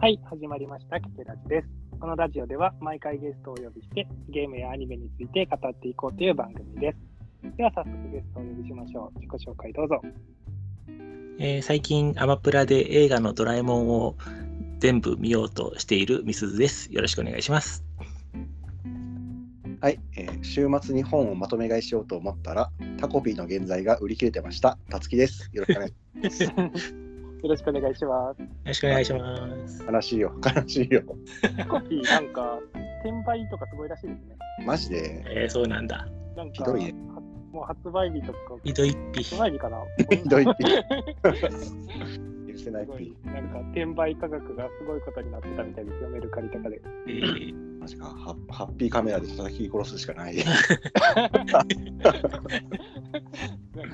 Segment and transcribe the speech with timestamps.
[0.00, 1.00] はい、始まりました。
[1.00, 1.68] キテラジです。
[1.98, 6.94] このラジオでは毎回ゲストをお呼びしてゲームやアニメについて語っていこうという番組で
[7.42, 7.56] す。
[7.56, 9.18] では早速ゲストをお呼びしましょう。
[9.18, 10.00] 自己紹介どうぞ。
[11.40, 14.14] えー最近アマプラで映画のドラえもんを
[14.78, 16.92] 全部見ようとしているみすずです。
[16.92, 17.84] よろしくお願いします。
[19.80, 22.70] はい、えー週末に本をまとめ買いしようと思ったら、
[23.00, 24.78] タコピーの現在が売り切れてました。
[24.90, 25.50] たつきです。
[25.52, 25.88] よろしくお願
[26.22, 26.94] いします。
[27.42, 28.40] よろしくお願いします。
[28.40, 29.84] よろしくお願いします。
[29.84, 31.02] 悲しいよ、悲しいよ。
[31.68, 32.58] コピーなんか
[33.04, 34.36] 転売とかすごいらしいですね。
[34.66, 36.06] マジで、えーそうなんだ。
[36.36, 37.20] なんかひどいねは
[37.52, 39.22] もう発売日とかひどいっぴ。
[39.22, 39.78] 発売日かな。
[40.10, 40.64] ひどいっぴ
[42.52, 46.80] 許せないすごいピなんか転売価格がすごいことになってたみたいですよ、メルカリとかで。
[47.06, 50.36] えーマジかハッ、ハッピーカメラで叩き殺すしかない。
[50.36, 50.46] なん
[51.46, 51.64] か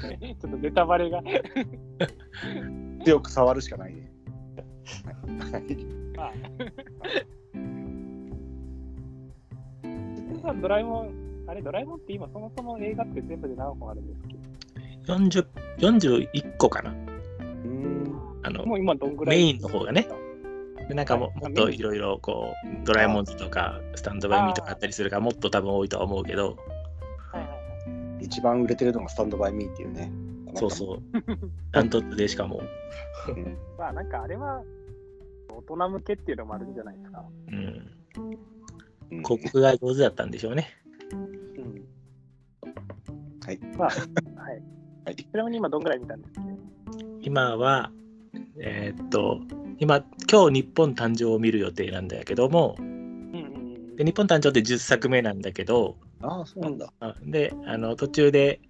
[0.09, 1.21] ねちょっとネタバレが。
[3.05, 4.11] 強く触るしかないね。
[5.43, 5.77] はいはい
[6.17, 6.33] まあ。
[10.61, 11.11] ドラえもん、
[11.49, 14.29] あれ、ドラえもんって今そもそも映画って全部で何本あるんですっ
[15.07, 15.47] け40
[15.79, 16.91] 41個かな。
[16.91, 19.37] うーんあのもう今どんぐらい？
[19.39, 20.07] メインの方がね。
[20.89, 26.57] でなんかもはいもっといろいろこうドラえもんズとかスタンドバイミーとかあったりするからもっと多分多いとは思うけど、
[27.33, 27.57] はいはいは
[28.21, 28.25] い。
[28.27, 30.13] 一番売れてるのがスタンドバイミーっていうね。
[30.55, 30.99] そうそう。
[31.73, 32.63] ダントツでしかも。
[33.29, 33.57] うん。
[33.79, 34.63] まあなんかあれは
[35.51, 37.25] 大人向けっていうのもあるんじゃないですか。
[37.49, 37.57] うん。
[37.57, 37.91] うん
[39.23, 40.69] 広告が上手だったんでしょうね。
[41.13, 41.85] うん。
[43.45, 43.59] はい。
[43.77, 44.63] まあ、はい。
[45.05, 46.41] はいちなみに今どんぐらい見たんですか？
[47.21, 47.91] 今は、
[48.61, 49.41] えーっと、
[49.79, 56.93] 今、今日日本誕生を見る予定なんだけども、うんうんで日本誕生って10作目なんだけど、ああ、そうなんだ。
[57.01, 58.61] あで、あの途中で、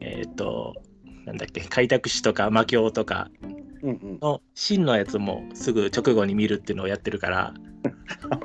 [0.00, 0.74] えーっと、
[1.24, 3.30] なんだっけ、開拓史とか魔境とか。
[3.82, 7.52] の真のやつもすぐ直後に見るっていうのをやってるから、
[8.30, 8.38] ま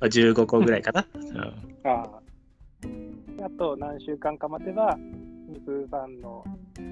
[0.00, 1.06] あ15個ぐらいかな。
[1.14, 1.52] うんあ
[1.84, 2.20] あ。
[3.44, 4.98] あと何週間か待てば、
[5.48, 6.44] みすさんの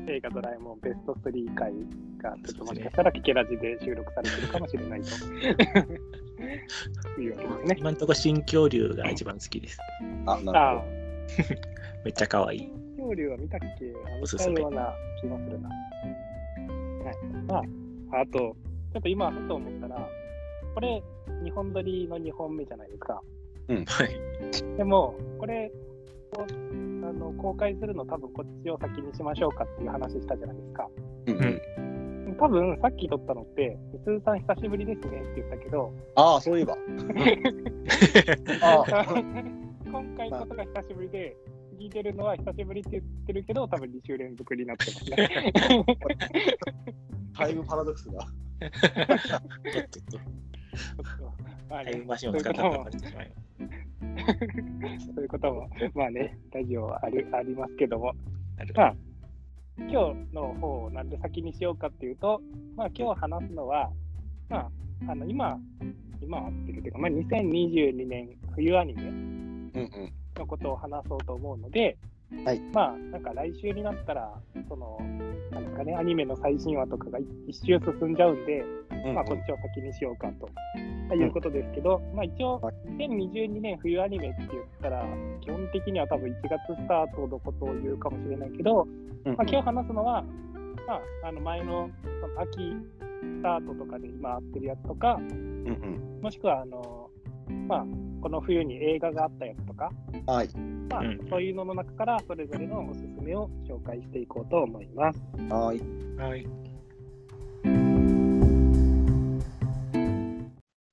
[0.06, 1.72] 映画ドラえもんベスト3回
[2.22, 5.08] が、ちょっともしかしたらキケラジで収録されてるかもしれないと。
[7.20, 7.76] いうわけですね。
[7.78, 9.78] 今のところ新恐竜が一番好きです。
[10.26, 10.84] あ、なるほ。
[12.04, 12.85] めっちゃ可愛い。
[13.06, 13.92] 恐竜は見たっけ？
[14.04, 15.68] あ見おすすめたような気がするな。
[15.68, 17.16] はい。
[18.10, 20.08] まあ、あと、ちょっと今、ふと思ったら、
[20.74, 21.02] これ、
[21.44, 23.22] 日本撮りの2本目じゃないですか。
[23.68, 24.76] はい。
[24.76, 25.70] でも、これ
[26.36, 26.42] を
[27.08, 30.88] あの公開するの多分こっちを先にしましょうかっていう話したじゃないですか。
[31.26, 31.32] ど。
[31.32, 31.60] うんうん
[32.38, 36.76] 多分さっき撮ったのって、みすずさん久しぶりですねって言ったけど、ああ、そういえば。
[38.60, 39.04] あ あ、
[39.90, 41.34] 今回こそが久しぶりで、
[41.78, 45.54] 聞いてるのは久しぶりって言ってるけど、多分2週連続になってますね。
[47.36, 48.20] タイムパラドックスが。
[48.20, 48.68] ちょ
[49.80, 50.18] っと
[51.68, 53.32] まあねタイムマシンを使ったらバレてしまい
[55.14, 58.12] そういうことも、まあね、ラジオはあるありますけども、
[58.74, 58.94] まあ、
[59.78, 62.40] 今日の方をなんで先にしようかっていうと、
[62.76, 63.90] まあ今日話すのは、
[64.48, 64.70] まあ、
[65.08, 65.58] あの今、
[66.22, 69.10] 今合ってるというか、まあ、2022年冬アニメうん
[69.74, 70.12] うん。
[70.38, 71.96] のことを話そうと思うので、
[72.44, 72.60] はい。
[72.72, 74.32] まあ、なんか来週になったら、
[74.68, 74.98] その、
[75.52, 78.64] なんですかね、アニメの最新話とかが一周進んじゃうんで、
[79.06, 80.48] うんまあ、こっちを先にしようかと、
[81.14, 85.04] いうことですけど、まあ、一応はい、2022年冬アニメって言ったら、
[85.40, 88.88] 基本的には多分1月スタートのことを言うかもしれないけど、
[89.24, 90.24] うんまあ、今日話すのは、
[90.88, 92.74] まあ、あの前のその秋
[93.22, 96.20] スタートとかで今合ってるやつとか、うんうん。
[96.22, 97.10] もしくはあの、
[97.66, 97.86] まあ、
[98.22, 99.90] この冬に映画があったやつとか、
[100.26, 100.48] はい。
[100.88, 105.20] まあうんそういうのの中からそれぞれのおすすめを紹介していこうと思います。
[105.48, 105.80] はい。
[106.16, 106.46] はい。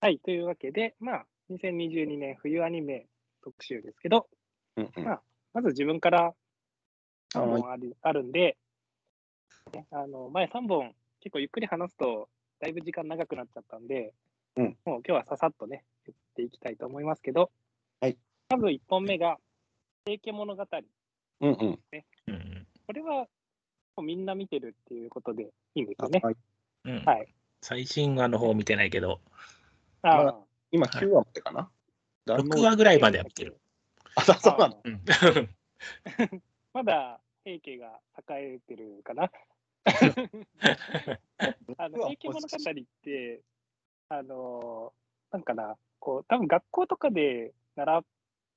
[0.01, 3.05] はい、というわけで、まあ、2022年冬アニメ
[3.43, 4.27] 特集ですけど、
[4.75, 5.21] うんうんまあ
[5.53, 6.33] まず自分から
[7.33, 8.57] 3はい本あるあるんで、
[9.73, 12.27] ねあの前3本結構ゆっくり話すと
[12.59, 14.13] だいぶ時間長くなっちゃったんで、
[14.57, 15.92] うんもう今日はささっとね、言
[16.33, 17.51] っていきたいと思いますけど、
[18.01, 18.17] はい、
[18.49, 19.37] まず1本目が、
[20.05, 20.63] 平家物語。
[21.41, 21.79] うんうん。
[22.27, 23.27] うんこれはも
[23.99, 25.43] うみんな見てるっていうことで
[25.75, 26.19] いいんですよね。
[26.21, 26.35] はい。
[26.85, 27.33] うんはい。
[27.61, 29.21] 最新話の方見てないけど、
[30.01, 30.35] あまだ
[30.71, 31.69] 今9話までかな。
[32.27, 33.57] 6話ぐらいまでは見てる。
[34.15, 34.81] あ、そうそうなの。
[34.83, 35.01] うん
[36.73, 39.31] まだ平家が栄えてるかな。
[41.77, 43.41] あの平家物語って、
[44.09, 45.03] あのー
[45.33, 48.03] なんかな、こう、多分学校とかで習っ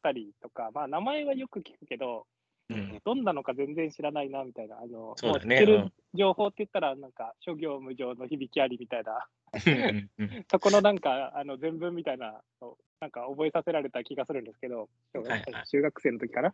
[0.02, 2.26] たりとか、まあ名前はよく聞くけど、
[2.68, 3.00] うん。
[3.04, 9.28] どんなのか全然知らないなみたいな、あのそう知ってるうん情報って言ったら、なんか諸行無常の響きありみたいな、
[10.50, 16.52] そこのなんかあの全文みたいなの、なんか覚えさせられた気がするんですけど、いはい中学生の時かな、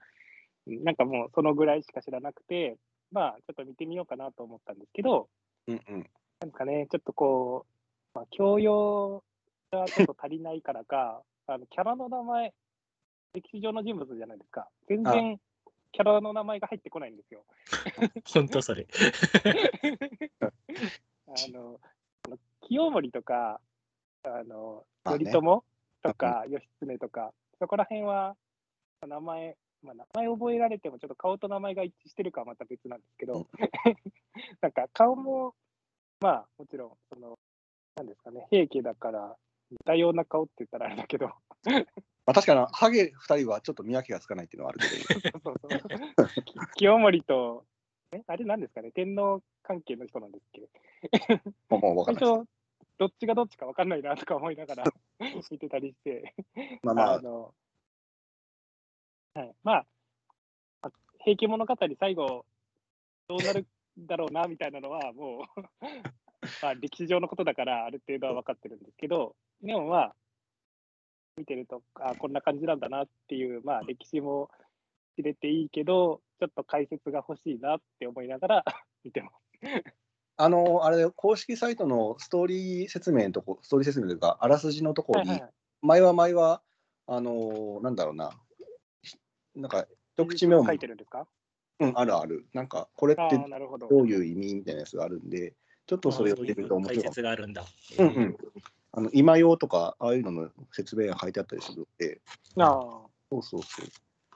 [0.67, 2.77] うんなんかもうそのぐらいしか知らなくて、
[3.11, 5.31] まあちょっと見てみようかなと思ったんですけど、
[5.67, 5.95] うんうん。
[5.95, 7.65] なんですかね、ちょっとこ
[8.15, 9.25] う、まあ、教養
[9.73, 12.53] がちょっと足りないからか、あのキャラの名前、
[13.35, 14.69] 歴史上の人物じゃないですか。
[14.89, 15.41] 全然
[15.93, 17.45] キャラの名前が入ってこないんですよ。
[18.33, 18.87] 本当それ。
[21.29, 21.81] あの、
[22.61, 23.61] 清盛とか、
[24.23, 25.41] あの、頼朝
[26.03, 28.37] とか、義経とか、そこら辺は、
[29.07, 33.47] 名前、まあ、名前覚えられても、ちょっと顔と名前が一致してるかはまた別なんですけど、
[34.61, 35.55] なんか顔も、
[36.21, 37.39] まあ、もちろん、その、
[37.97, 39.37] なんですかね、平家だから、
[39.73, 41.31] 似たような顔って言ったらあれだけど、
[42.25, 44.81] まあ、確かに、ハゲ2人はちょっと見分けがつかないっていうのはある
[45.21, 47.65] けど、 そうそうき清盛と、
[48.13, 51.35] えあれなんですかね、天皇関係の人なんですっけ？
[51.71, 52.49] もうもう分かんない最初、
[52.99, 54.85] どっちがどっちか分かんないなとか思いながら
[55.51, 56.35] 見てたりして、
[56.83, 57.55] まあまあ、の、
[59.35, 59.87] はい、まあ、
[60.83, 60.91] あ
[61.21, 62.45] 平家物語最後、
[63.29, 63.67] どうなる
[63.99, 65.61] だろうなみたいなのは、もう
[66.63, 70.15] まあ、歴史上のことだから、ある程度は分かってるんですけど、でもまあ、
[71.37, 74.51] 見てると、あこんな感じなんだなっていう、まあ、歴史も
[75.17, 78.65] 知れていいけど、ちょっと解説が欲しいなって思いながら
[79.05, 79.35] 見てます。
[80.37, 85.53] あの、あれ公式サイトのストーリー説明のとこ、ストーリー説明というか、あらすじのところに、はいはいはい
[85.85, 86.63] 前は前は、
[87.09, 88.31] あの、なんだろうな、
[89.57, 91.27] なんか、一口目を、書いてるんですか？
[91.81, 92.47] うん、あるある。
[92.53, 93.89] なんか、これってああ、なるほど。
[93.89, 94.55] どういう意味？
[94.55, 95.57] みたいなやつがあるんで、
[95.87, 97.15] ちょっとそれを見てみると面解白いかも。
[97.15, 97.65] 説があるんだ。
[97.99, 98.37] うんうん。
[98.93, 102.21] あの今用とか、ああいうのの説明が書いてあったりするので、
[102.59, 102.71] あ
[103.31, 103.87] そうそうそう。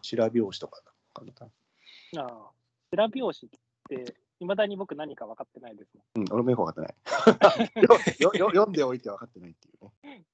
[0.02, 0.82] 白拍子とか
[1.12, 2.22] かな。
[2.22, 2.50] あ、ああ。
[2.90, 3.48] 白拍子っ
[3.88, 6.26] て、いまだに僕何か分かってないですもん。
[6.26, 7.84] うん、俺もよく分かってない。
[8.20, 10.24] よよよ読んでおいて分かってないっていうね。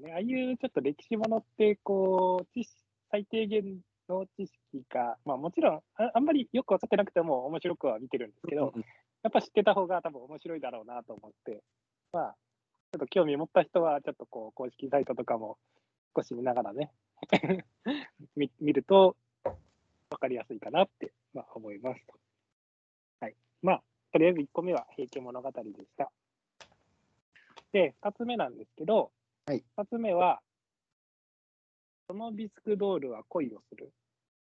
[0.00, 8.84] ね、ああいうちょっと歴史ものって、こう、知識最低限の知識が、まあもちろんあ、あんまりよく分かってなくても面白くは見てるんですけど、うん
[9.22, 11.62] やっぱ知ってた方が多分面白いだろうなと思って、
[12.12, 12.36] まあ、
[12.96, 15.58] っと興味持った人は、ちょっとこう、公式サイトとかも
[16.16, 16.90] 少し見ながらね、
[18.36, 22.00] 見見ると分かりやすいかなって、まあ、思います。
[23.20, 23.36] はい。
[23.62, 23.82] まあ、
[24.12, 26.10] とりあえず1個目は平家物語でした。
[27.72, 29.12] で、2つ目なんですけど、
[29.46, 30.42] はい2つ目は、
[32.08, 33.92] そのビスクドールは恋をする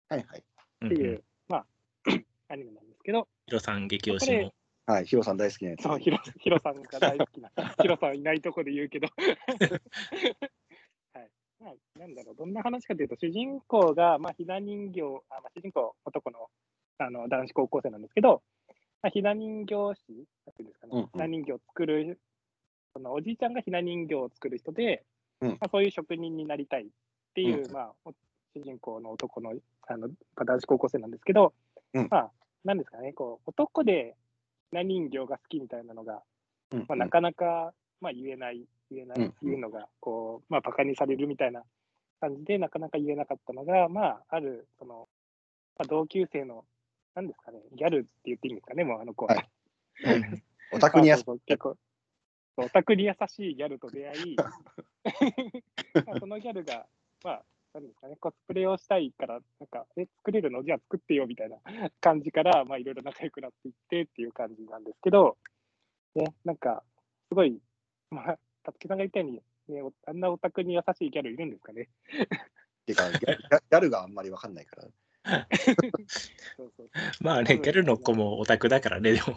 [0.09, 0.41] はいはい。
[0.87, 1.67] っていう、うんうんまあ、
[2.49, 4.53] アニメなんですけど、ヒロさん激推しの。
[4.91, 5.83] はい、ヒロさん大好きなやつ。
[5.85, 7.51] そう、ヒロヒロさんが大好きな、
[7.81, 9.07] ヒロさんいないとこで言うけど、
[11.15, 11.31] はい。
[11.61, 16.51] まあ、なんだろう、どんな話かというと、主人公が、まあ、ひな人形、あまあ、主人公、男の
[16.99, 18.43] あの男子高校生なんですけど、
[19.01, 22.21] まあ、ひな人形師、なんていうんですかね、うんうんひな人形を作る、
[22.93, 25.05] そのおじいちゃんがひな人形を作る人で、
[25.41, 26.87] うんまあ、そういう職人になりたいっ
[27.35, 28.13] ていう、うんまあ、お
[28.55, 29.55] 主人公の男の
[29.87, 31.55] あの男子高校生なんですけど、
[31.95, 32.33] うんまあ、
[32.65, 34.30] なんですかね、こう男でひ
[34.73, 36.23] な人形が好きみたいなのが、
[36.73, 41.63] うんまあ、なかなか、まあ、言えない、言えない、うん言うのが、こう、まあ、バカにされるみたいな
[42.21, 45.09] 感じで、なかなか言えなかったのが、まあ、ある、その、
[45.79, 46.65] まあ、同級生の、
[47.15, 49.35] なんですかね、ギャルって言っていいんですかね、もうあの子は。
[49.35, 49.47] はい。
[50.73, 51.77] オタクにやす まあそうそう結構、
[52.57, 54.37] そうオタクに優しいギャルと出会い、
[56.07, 56.87] まあそのギャルが、
[57.25, 60.65] まあ、なんですかね、コスプレをしたいから、なんか、え、作れるの？
[60.65, 61.57] じゃあ作ってよみたいな
[62.01, 65.39] 感じから、まあ、いろいろ仲良くなっていってっていう感じなんですけど、
[66.15, 66.83] ね、なんか、
[67.29, 67.61] すごい、
[68.11, 69.43] まあ、たつきさんが言ったように、
[69.75, 71.89] ね、おあんなオタクに優しいギャルいるんですかね？
[72.87, 74.89] てかギャルがあんまり分かんないから。
[76.57, 79.37] そうそうまあね、ギャルの子もオタクだからね、でも。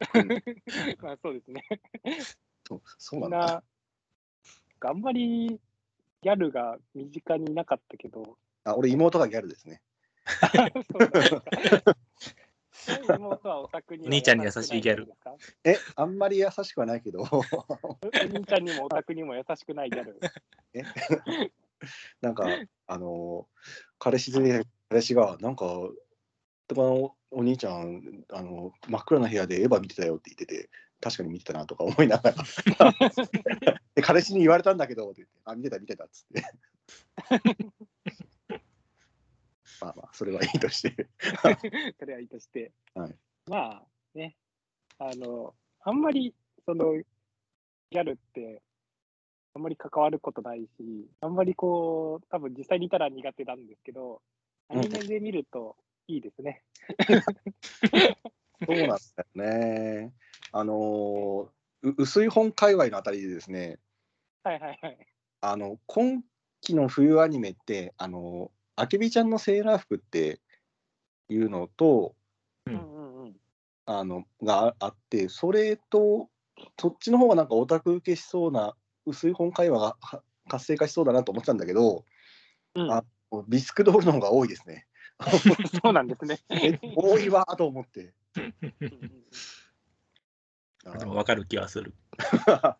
[1.02, 1.62] まあ、そうですね。
[2.66, 3.64] そうそうみなんんだ。
[4.80, 5.60] な、あんまり
[6.24, 9.82] ギャルが身近にいなかったけど、あ俺、妹がギャルですね。
[13.14, 15.12] 妹はオタクに兄ちゃんに優しいギャル。
[15.64, 17.44] え、あんまり優しくはないけど、お
[18.24, 20.18] 兄ちゃんにもオタクにも優しくないギャル。
[22.22, 22.46] なんか、
[22.86, 23.46] あの、
[23.98, 25.66] 彼氏で、彼氏が、なんか、
[26.68, 30.70] とかのお兄ちゃんあの、真っ暗な部屋でエヴァ見てたよって言ってて、
[31.04, 32.42] 確かに見てたなとか思いながら、
[33.94, 36.42] で 彼氏に言われたんだけどって言って、あ、見てた、見てたっつって。
[39.82, 41.10] まあまあ、それはいいとして。
[42.00, 42.72] それはいいとして。
[42.94, 43.14] はい
[43.50, 44.34] まあね、
[44.98, 46.34] あの、あんまり
[46.64, 48.62] そのギャルって、
[49.52, 54.22] あんまり関わることないし、あんまりこう、多分実際にいたら苦手なんですけど、
[54.70, 56.62] アニメで見ると、いいですね。
[58.64, 58.98] そうなんだよ
[59.34, 60.14] ね。
[60.56, 63.78] あのーう薄い本界隈のあたりでですね、
[64.44, 64.98] はいはいはい。
[65.40, 66.22] あの今
[66.60, 70.40] 期の冬アニメって、あのあけびちゃんのセーラー服って
[71.28, 72.14] いうのと、
[72.66, 73.36] うんうんうんうん。
[73.86, 76.30] あのがああって、それと、
[76.80, 82.04] そっちの方がなんかオタク受けしそうな、薄い本会話がは活性化しそうだなと思ってたんだけど、
[82.76, 83.04] うんあ
[83.48, 84.86] ビスクドールの方が多いですね。
[85.82, 86.38] そうなんですね。
[86.48, 88.14] え多いわと思って。
[90.98, 91.94] でも分かる気はする。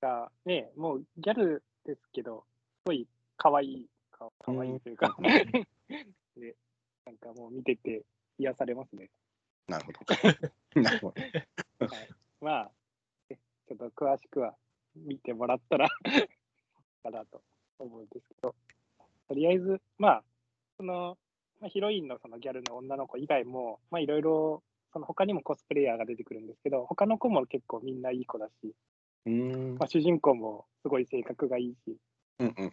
[0.00, 2.44] がね、もうギャルですけど、
[2.82, 5.24] すごい可愛い、か可愛いというか、うん
[6.40, 6.56] で、
[7.04, 8.02] なんかもう見てて
[8.38, 9.10] 癒されますね。
[9.68, 9.98] なるほど。
[10.80, 11.14] なるほど。
[12.40, 12.72] まあ、
[13.28, 13.38] ね
[13.68, 14.56] ちょっと詳しくは
[14.94, 15.88] 見てもらったら
[17.02, 17.42] かなと
[17.78, 18.54] 思うんですけど、
[19.28, 20.24] とりあえず、まあ、
[20.76, 21.18] その、
[21.60, 28.74] まあ、ヒロインのそのギャルの女の子以外も、まあいろいろ、その他にもコスプレイヤーが出てくるんですけど、他の子も結構みんないい子だし、
[29.26, 31.96] うーんまあ、主人公もすごい性格がいいし、
[32.38, 32.72] うんうん。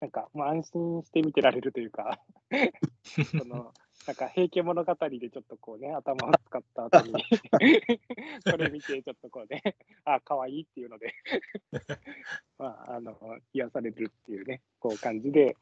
[0.00, 2.20] なんか、もう安心して見てられるというか、
[3.38, 3.72] その、
[4.06, 7.14] なんか、平家物語でちょっとこうね、頭を使った後に、
[8.44, 9.62] それ見て、ちょっとこうね、
[10.04, 11.14] あ、可愛いっていうので、
[12.58, 13.16] まあ、あの、
[13.52, 15.56] 癒されるっていうね、こう感じで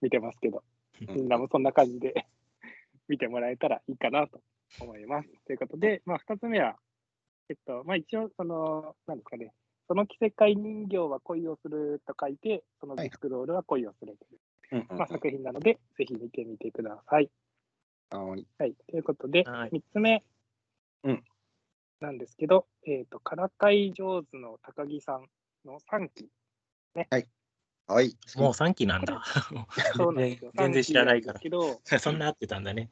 [0.00, 0.62] 見てますけど、
[1.00, 2.26] みんなもそんな感じで
[3.08, 4.40] 見てもらえたらいいかなと
[4.80, 5.28] 思います。
[5.46, 6.76] ということで、まあ、二つ目は、
[7.48, 9.52] えっと、まあ、一応、その、なんですかね、
[9.88, 14.16] その着せ替え人形は恋をすると書いて、そのビスクロールは恋をする
[14.70, 17.30] という、まあ、作品なので、ぜひ見てみてください。
[18.10, 20.22] はいはい、ということで、はい3つ目
[21.04, 21.24] うん
[22.00, 25.26] なんですけど、えっ、と、からかい上手の高木さん
[25.64, 26.28] の3期。
[26.94, 27.28] はい。
[27.88, 29.22] もう3期なんだ。
[29.96, 30.52] そうなんですよ。
[30.56, 32.90] 全然知らないから3期なんですけど、 そんな合ってたんだね。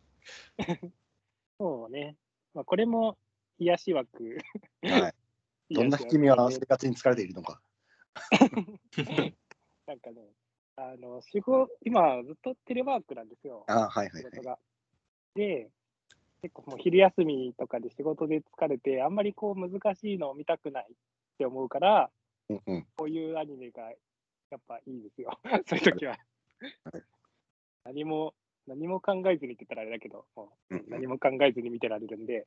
[1.59, 2.17] そうね、
[2.55, 3.19] まあ、これも
[3.59, 4.39] 癒し枠。
[4.83, 5.75] はい。
[5.75, 7.61] どんな君は生活に疲れているのか。
[9.87, 10.33] なんかね、
[10.77, 13.65] あの、仕事、今ずっとテレワークなんですよ。
[13.69, 14.23] あはいはいはい。
[14.23, 14.59] 仕事が。
[15.35, 15.71] で、
[16.43, 20.95] 結構もう昼休みとかで仕事で疲れて、あんまりこう難しいのを見たくないっ
[21.39, 22.11] て思うから、
[22.49, 22.87] うんうん。
[22.97, 23.93] こういうアニメが
[24.51, 25.39] やっぱいいですよ。
[25.67, 26.19] そういう時は
[26.93, 27.03] はい。
[27.85, 28.35] 何も、
[28.67, 32.47] 何も考えずにって言ったらあれだけど、もう何も考えずに見てられるんで、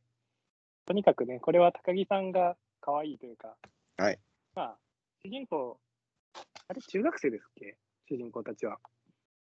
[0.86, 3.57] とにかくね、これは高木さんが可愛いというか、
[3.98, 4.19] はい。
[4.53, 4.77] まあ、
[5.25, 5.79] 主人公、
[6.67, 7.77] あれ、中学生ですっけ？
[8.10, 8.79] 主人公たちは。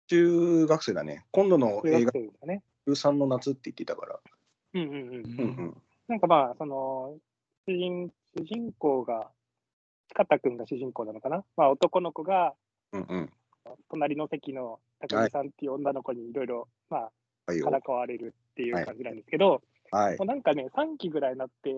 [0.07, 1.25] 中学生だね。
[1.31, 2.11] 今度の映画、
[2.47, 2.63] ね。
[2.87, 4.19] 13の夏って言っていたから。
[4.73, 4.95] うんうんうん。
[5.01, 5.81] うんうん。
[6.07, 7.19] なんかまあ、その、
[7.67, 9.31] 主人、主人公が、
[10.09, 11.43] 近田君が主人公なのかな？
[11.55, 12.53] まあ、男の子が、
[12.91, 13.29] うんうん。
[13.89, 17.11] 隣の席の高木さんっていう女の子にいろいろ、まあ、
[17.45, 17.65] はいよ。
[17.65, 19.61] からかわれるっていう感じなんですけど、
[19.91, 20.25] はいもう。
[20.25, 21.73] なんかね、3期ぐらいになって、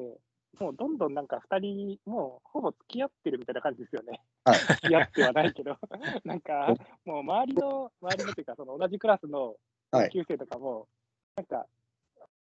[0.59, 4.21] もうどんどんなんか2人、もうほぼ付き合ってるみたいな感じですよね。
[4.45, 5.77] はい付き合ってはないけど、
[6.23, 6.73] なんか、
[7.05, 9.55] もう周りの、周りのっていうか、その同じクラスの
[9.91, 10.87] はい同級生とかも、
[11.35, 11.67] なんか、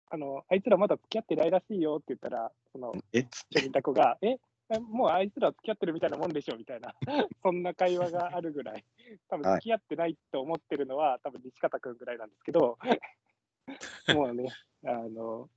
[0.10, 3.20] あの、あいつらまだ付き合ってないらしいよって言ったら、その、え？
[3.20, 3.28] っ
[3.72, 4.40] た子が、え、え？
[4.80, 6.94] もうあいつら付き合ってるみたいなもんでしょみたいな、
[7.42, 8.84] そんな会話があるぐらい、
[9.30, 9.62] 多分はい。
[9.62, 12.78] 付き合ってないと思ってるのは、多分西方君ぐらいなんですけど、
[14.14, 14.50] もうね、
[14.84, 15.50] あの、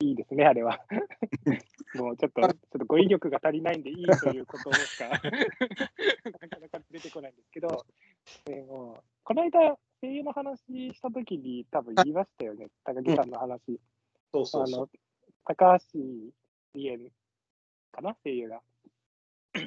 [0.00, 0.80] いいですね、あれは。
[1.94, 5.28] もうちょっと、ちょっと語彙力が足りないんでいいということしか、なか
[6.60, 7.84] なか出てこないんですけど、
[8.44, 10.60] でもこの間、声優の話
[10.92, 13.80] したときに多分言いましたよね、高木さんの話。
[14.32, 14.82] そうそうそう。
[14.82, 14.88] あの、
[15.44, 15.98] 高橋
[16.74, 16.98] 理恵
[17.96, 18.56] かな、声優が。
[19.58, 19.60] っ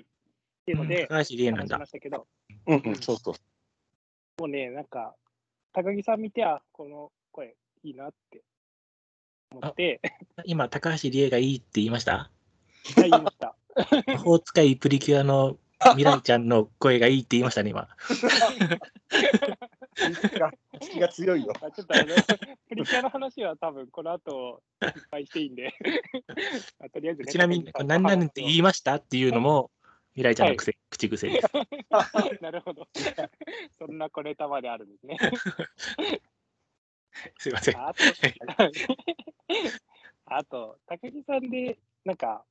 [0.65, 1.85] ていうので、高橋理恵なんだ話しま。
[1.87, 2.27] したけど、
[2.67, 3.35] うんうん、そうそう。
[4.41, 5.15] もうね、なんか、
[5.73, 8.41] 高木さん見て、あ、この声いいなって
[9.51, 10.01] 思って、
[10.45, 12.17] 今、高橋理恵がいいって言いました？
[12.17, 13.55] はい、言いました。
[14.07, 17.87] 魔法使いプリキュアの未来ちゃんの声がいいって言いましたね、今。
[20.79, 21.53] 気が強いよ。
[21.61, 22.05] あちょっとあの、
[22.69, 25.73] プリキュアの話は多分この後いっぱいしていいんで、
[26.79, 29.71] あとりあえずね、ちなみに、何々って言いましたっていうのも、
[30.13, 31.47] 未来ちゃんの癖、口癖です。
[32.41, 32.87] なるほど。
[33.79, 35.17] そんな小ネタまであるんですね。
[37.37, 37.77] すいません。
[37.77, 38.03] あと、
[40.25, 42.43] あと、高木さんで、なんか、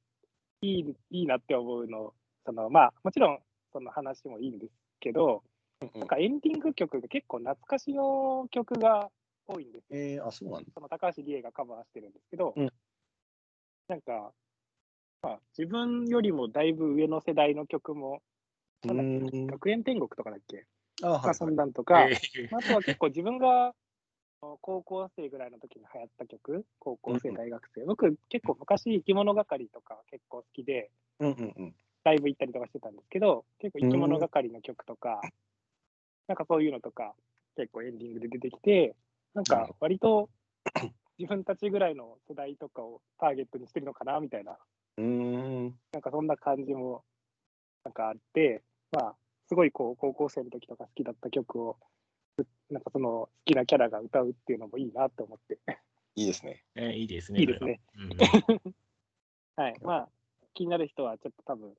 [0.61, 2.15] いい、いいなって思うの、
[2.45, 5.43] その、まあ、もちろん、その話もいいんですけど、
[5.81, 9.11] なんかエンディング曲が結構懐かしの曲が
[9.47, 9.99] 多いんですよ。
[10.01, 10.71] えー、あ、そうなんだ。
[10.75, 12.69] その高橋理恵がカバーしてるんですけど、うん
[13.89, 14.33] なんか、
[15.23, 18.21] まあ、自分よりもだいぶ上の世代の曲も。
[18.85, 20.67] 学園天国とかだっけ？
[21.03, 23.75] あそんなんとか、えーあとは結構自分が
[24.61, 31.75] 高校生ぐらいの時に流行った曲、高校生、うん大学生、僕結構昔生き物係とか結構好きで、うんうんうん。
[32.05, 35.21] ライブ行ったりとかしてたんですけど、結構生き物係の曲とか、
[36.29, 37.15] なんかそういうのとか
[37.57, 38.95] 結構エンディングで出てきて、
[39.35, 40.29] なんか割と
[41.19, 44.59] 自分たちぐらいの世代とかをターゲットにしてるのかなみたいな、
[44.99, 45.79] うーん。
[45.93, 47.03] なんかそんな感じも
[47.85, 49.17] なんかあって、まあ、
[49.49, 51.79] すごいこう高校生の時とか好きだった曲を、
[52.71, 55.59] なんかその好きなキャラが歌うっていうのもいいなって思って、
[56.15, 56.63] いいですね。
[56.75, 57.41] えーいいですね。
[57.41, 57.81] いいですね。
[57.97, 58.73] それは。
[59.57, 60.09] はい、まあ、
[60.55, 61.75] 気になる人はちょっと多分、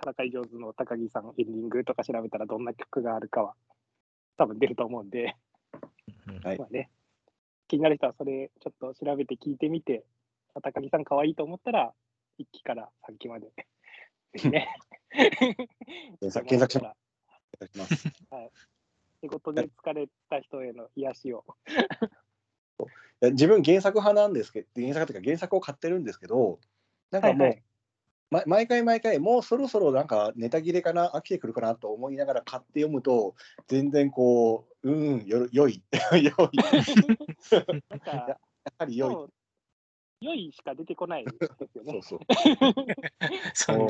[0.00, 3.54] 戦い上手の高木さんエンディングとか調べたらどんな曲があるかは
[4.36, 5.36] 多分出ると思うんで、
[6.28, 6.40] うん。
[6.40, 6.58] はい。
[6.58, 6.90] まあね、
[7.68, 10.04] 気になる人はそれちょっと調べて聞いてみて、
[10.54, 11.92] まあ高木さん可愛いと思ったら、
[12.38, 13.64] 1期から3期まで、ぜ
[14.36, 14.68] ひね。
[16.20, 18.08] 検索しらいただきます。
[19.22, 21.44] 仕事で疲れた人への癒しを。
[23.22, 26.60] いや自分原作派なんですけど、原作というか原作を買ってるんですけど、
[27.10, 27.62] なんかもう、はいはい
[28.30, 33.34] ま、毎回毎回、もうそろそろなんかネタ切れかな、飽きてくるかなと思いながら買って読むと、
[33.68, 36.32] 全然こう、うん、よ良い、良い、 や
[37.90, 38.38] なんか、
[38.78, 39.14] はり良い。
[39.14, 39.32] そう
[40.20, 42.20] 良いしか出てこないですよねそう。
[43.54, 43.88] そう。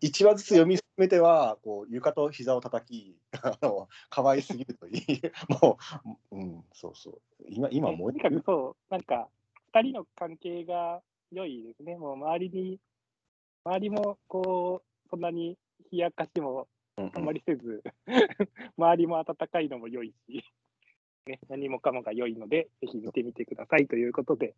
[0.00, 5.20] 一話ずつ読み進めては、こう床と膝を叩き、あの可愛すぎるといい、
[5.62, 5.78] も
[6.32, 7.20] う、うん、そうそう。
[7.48, 9.28] 今、今もうとにかくそう、なんか、
[9.74, 11.02] 二人の関係が
[11.32, 11.96] 良いですね。
[11.96, 12.80] もう周りに、
[13.66, 15.58] 周りもこう、そんなに
[15.90, 17.82] 冷やかしもうんあんまりせず、
[18.78, 20.44] 周りも温かいのも良いし、
[21.26, 24.56] ね、何もかもが良いので、ぜひ見てみてくださいということで、ちょっ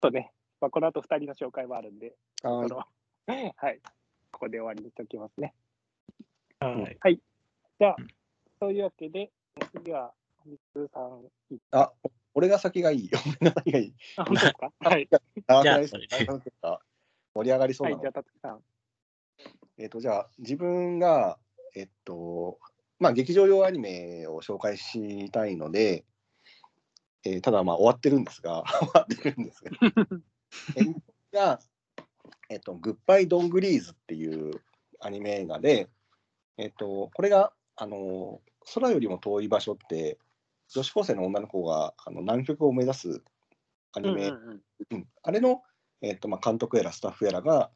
[0.00, 2.68] とね、まあ、この後二人の紹介もあるんで、はい。
[3.56, 3.80] はい、
[4.30, 5.54] ここで終わりにしておきますね。
[7.00, 7.20] はい。
[7.78, 7.96] じゃあ、
[8.60, 9.32] そういうわけで、
[9.74, 10.12] 次は、
[10.44, 11.26] みつさん、
[11.70, 11.92] あ、
[12.34, 13.10] 俺が先がいい。
[13.40, 13.94] 俺が先がいい。
[14.18, 14.72] あ、本当ですか？
[14.80, 15.08] はい。
[15.46, 16.80] あじゃあ大丈夫なんていうか
[17.34, 18.60] 盛り上がりそうは、ないのじゃあ、たつきさん。
[19.78, 21.38] えっ、と、じゃあ、自分が、
[21.74, 22.58] えっと、
[22.98, 26.04] まあ、劇場用アニメを紹介したいので、
[27.24, 29.70] えーただ、まあ、終わってるんですが、 終わってるんですが、
[30.76, 31.60] えが、
[32.48, 34.60] えっと、グッバイ・ドングリーズっていう
[35.00, 35.88] アニメ映画で、
[36.56, 38.40] えっと、これが、あの、
[38.74, 40.18] 空よりも遠い場所って、
[40.68, 43.22] 女子高生の女の子があの南極を目指す
[43.92, 44.62] アニメ、うんうんうん。
[44.90, 45.08] うん。
[45.22, 45.62] あれの、
[46.02, 47.70] えっとまあ、監督やらスタッフやらが、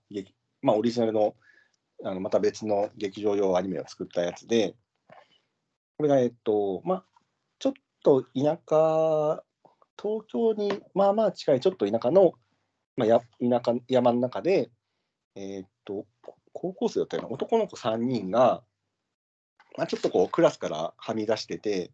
[0.61, 1.35] まあ、オリジナルの
[2.05, 4.75] あのまた別の劇場用アニメを作ったやつで、
[5.97, 7.05] これが、えっとまあ、
[7.59, 9.43] ちょっと田舎、
[10.01, 12.35] 東京にまあまあ近いちょっと田舎の、
[12.97, 14.71] まあ、や田舎山の中で、
[15.37, 16.05] えっと
[16.53, 17.31] 高校生だったような。
[17.33, 18.63] 男の子3人が、
[19.77, 21.93] まあ、ちょっとこうクラスからはみ出してて、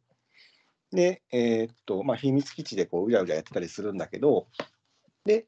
[0.92, 4.46] で、えっと、まあ、秘密基地でこううじゃうじゃやってたりするんだけど、
[5.24, 5.46] で、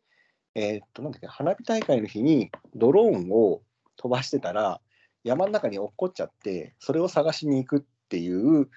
[0.55, 3.63] えーっと、なんだっけ、花火大会の日にドローンを
[3.97, 4.81] 飛ばしてたら、
[5.25, 8.69] 山の中に落っこっちゃって、それを探しに行くっていう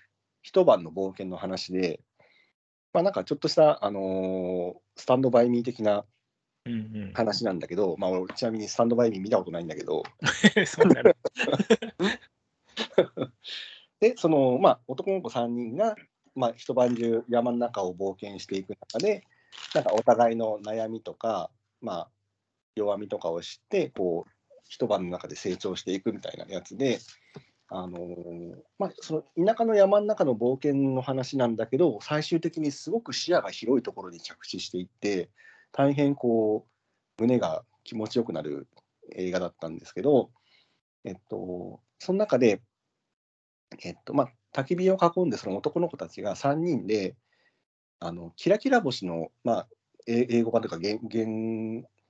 [0.42, 2.02] 一晩の冒険の話で、
[2.94, 6.06] まあ、なんかちょっとした、あのースタンドバイミー的な
[6.66, 6.76] うんう
[7.10, 7.14] ん。
[7.14, 10.04] 話なんだけど、まあ、俺ちなみにスタンドバイミー見たことないんだけど、
[10.68, 11.14] そんなの。
[14.02, 15.96] で、その、まあ、男の子3人が、
[16.36, 19.24] まあ、一晩中山の中を冒険していく中で、
[19.74, 21.50] なんかお互いの悩みとか、
[21.82, 22.12] まあ、
[22.76, 24.32] 弱みとかを知って、こう、
[24.70, 27.00] 一晩の中で成長していくみたいなやつで、
[27.70, 35.30] あのーまあ、その田舎の山の中の冒険の話なんだけど、最終的にすごく視野が広いところに着地していって、
[35.72, 38.68] 大変こう、胸が気持ちよくなる
[39.16, 40.30] 映画だったんですけど、
[41.04, 42.62] えっと、その中で、
[43.84, 47.16] えっとまあ、焚き火を囲んでその男の子たちが3人で
[48.00, 49.68] あのキラキラ星の、まあ、
[50.08, 51.26] 英語版とか原原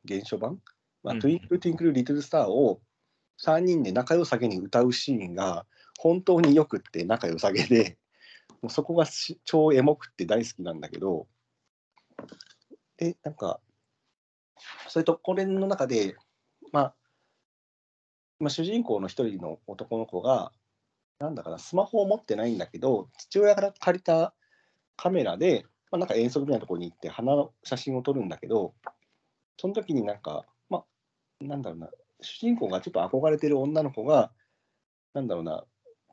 [0.08, 0.60] 原書版、
[1.04, 1.20] まあうん。
[1.20, 2.80] トゥインクル・トゥインクル・リトル・スターを
[3.44, 5.66] 3人で仲良さげに歌うシーンが
[6.00, 7.98] 本当によくって仲良さげで
[8.62, 11.28] もうそこがし超エモくって大好きなんだけど
[12.98, 13.60] でなんか
[14.88, 16.16] それとこれの中で、
[16.72, 16.96] まあ
[18.40, 20.52] まあ、主人公の一人の男の子が
[21.20, 24.34] なんだかな、スマホを持ってないんだけど、父親から借りた
[24.96, 28.74] カメラで、まあ、なんか遠足みたいなところに行って花の写真を撮るんだけど、
[29.58, 30.84] その時になんか、ま
[31.42, 31.90] あ、なんだろうな、
[32.22, 34.32] 主人公がちょっと憧れてる女の子が、
[35.14, 35.66] なんだろうな、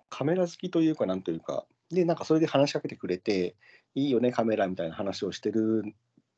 [0.09, 3.57] カメラ好きというか、なんというか、で、なんかそれで話しかけてくれて、
[3.95, 5.83] いいよね、カメラみたいな話をしてる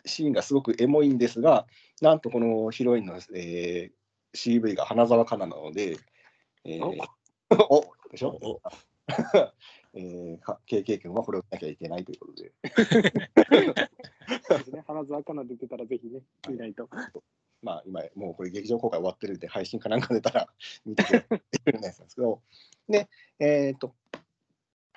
[0.05, 1.67] シーンがすごくエモいんですが、
[2.01, 3.93] なんとこのヒロインの、えー
[4.35, 5.97] CV が花澤香菜なので、
[6.65, 6.91] えーお
[8.11, 8.39] でしょ？
[8.43, 8.61] お
[9.95, 12.53] えー、か KK 君はこれをしなきゃいけないということで。
[14.49, 16.89] そうですね、花津赤菜出てたらぜひね、見ないと。
[17.63, 20.49] まあ今、もうこれ劇場公開終わってるんで、配信かなんか出たら
[20.85, 21.13] 見てく
[21.65, 22.41] れるんですけど、
[22.89, 23.95] で、えっ、と、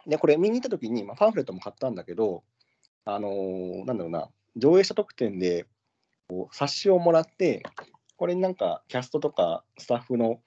[0.05, 2.43] で、これ見に行った時に、まあ、パンフレットも買ったんだけど、
[3.05, 5.65] あのーなんだろうな、入場者特典で
[6.27, 7.63] こう冊子をもらって、
[8.17, 10.41] これになんかキャストとかスタッフの、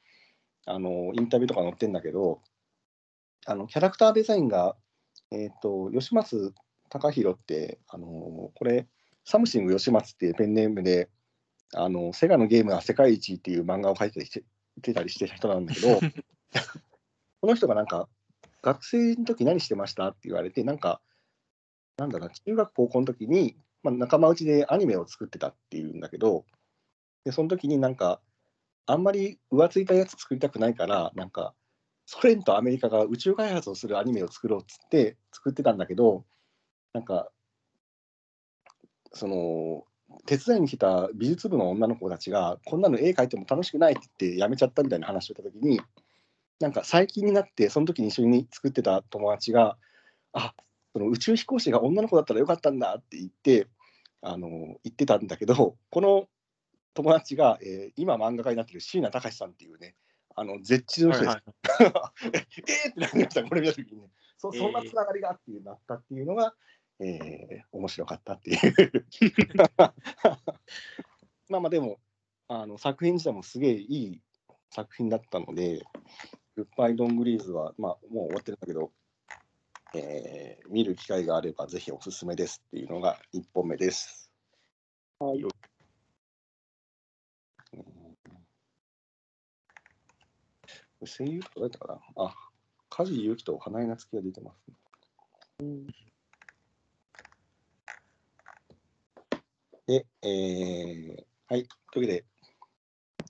[0.67, 2.41] あのーインタビューとか載ってんだけど、
[3.47, 4.77] あのキャラクターデザインが、
[5.31, 6.55] えっ、と、吉松
[6.89, 8.87] 孝博って、あのーこれ、
[9.25, 11.09] サムシング吉松っていうペンネームで、
[11.75, 14.45] あのセガのゲームは世界一っていう漫画を描いてたりして
[14.83, 16.01] てたりしてた人なんだけど、
[17.41, 18.09] この人がなんか、
[18.63, 21.01] 学生の時何してましたって言われて、なんか、
[21.97, 26.45] なんだろうな、中学高校の時に、まあ、仲間内でアニメを作ってたっていうんだけど、
[27.25, 28.21] でその時になんか、
[28.87, 31.55] あんまり浮ついたやつ作りたくないから、なんか、
[32.13, 36.27] ソ連とアメリカが宇宙開発をするアニメを作ろうっつって作ってたんだけど、
[36.93, 37.31] なんか、
[39.15, 39.85] その、
[40.27, 45.81] 手伝いに来た美術部の女の子たちが、こんなの絵描いても楽しくないって言ってやめちゃったみたいな話をしたときに、
[46.61, 49.79] なんか最近になって、その時に一緒に作ってた友達が、
[50.35, 50.53] あ
[50.93, 53.69] その宇宙飛行士が女の子だったらよかったんだって言って、
[54.21, 54.51] あの
[54.85, 56.29] 言ってたんだけど、この
[56.93, 59.95] 友達が、えー今漫画家になってる椎名隆さんっていうね、
[60.35, 61.37] あの絶地の人です。
[62.33, 64.09] ええーってなりました、これ見たときにね。
[64.39, 66.55] そそんなつながりがあっていうなったっていうのが、
[67.01, 68.59] えー面白かったっていう。
[71.49, 72.01] まあまあでも
[72.49, 74.23] あの作品自体もすげえいい
[74.71, 75.83] 作品だったので、
[76.57, 78.93] グッバイ・ドングリーズは、まあ、もう終わってるんだけど、
[79.95, 84.31] えー見る機会があればぜひおすすめですっていうのが1本目です。
[85.19, 85.43] はい。
[85.43, 85.51] うん
[91.07, 92.35] 声優とか誰だったかなあ、
[92.91, 95.87] 梶裕貴と花江夏樹が出てます、ね。
[99.87, 102.25] で、えーはい、というわけで、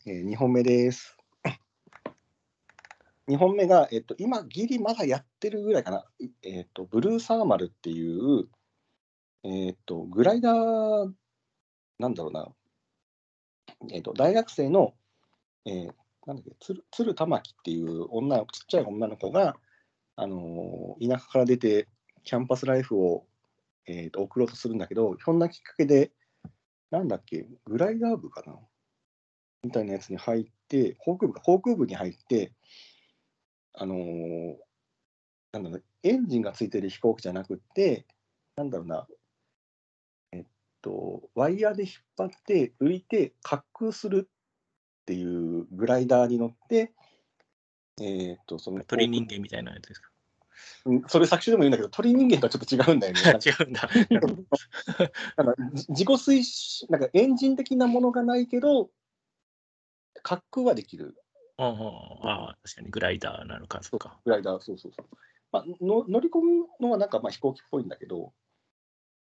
[0.06, 1.16] え2本目です。
[3.28, 6.04] 2本目が、えっと、今、ギリまだやってるぐらいかな、
[6.42, 8.48] えっと、ブルーサーマルっていう、
[9.44, 11.12] えっと、グライダー、
[11.98, 12.48] なんだろうな、
[13.90, 14.94] えっと、大学生の、
[15.64, 19.56] えーなんだっけ、鶴鶴玉木っていう女、ちっちゃい女の子が、
[20.16, 21.88] あのー田舎から出て、
[22.24, 23.26] キャンパスライフを、
[23.86, 26.12] えーと送ろうとするんだけど、ひょんなきっかけで、
[26.90, 28.56] なんだっけ、グライダー部かな？
[29.64, 32.52] みたいなやつに入って、航空部、航空部に入って、
[33.74, 34.56] あのー
[35.52, 38.06] なんだろう、エンジンがついてる飛行機じゃなくって、
[38.56, 39.06] なんだろうな、
[40.32, 40.44] えっ
[40.82, 44.30] と、ワイヤーで引っ張って、浮いて、滑空する
[45.02, 46.92] っていうグライダーに乗って、
[48.00, 50.08] えっと、その、鳥人間みたいなやつですか？
[50.84, 53.20] うんそれ作詞でも言うんだけど、鳥人間とはちょっと違うんだよね。
[53.44, 53.88] 違うんだ。
[55.36, 58.90] なんかじ自己推進、なんかエンジン的なものがないけど、
[60.28, 61.16] 滑空はできる
[61.58, 61.74] うんうん
[62.28, 64.20] ああ、確かにグライダーなのか、そっか。
[64.24, 65.06] グライダー、そうそうそう。
[65.50, 68.32] まあ、の乗り込むのはなんかまあ飛行機っぽいんだけど、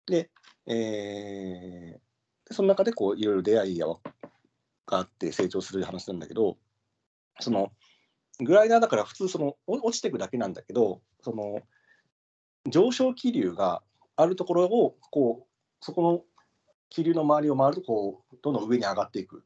[0.06, 0.30] で、
[0.66, 2.00] えー
[2.48, 3.86] でその中でこういろいろ出会いや
[4.90, 6.58] があって成長する話なんだけど、
[7.38, 7.72] その
[8.40, 11.60] グライダーだから普通そのお落ちていくだけなんだけど、その
[12.68, 13.82] 上昇気流が
[14.16, 16.22] あるところをこうそこの
[16.90, 19.44] 気流の周りを回るとこうどんどん上に上がっていく。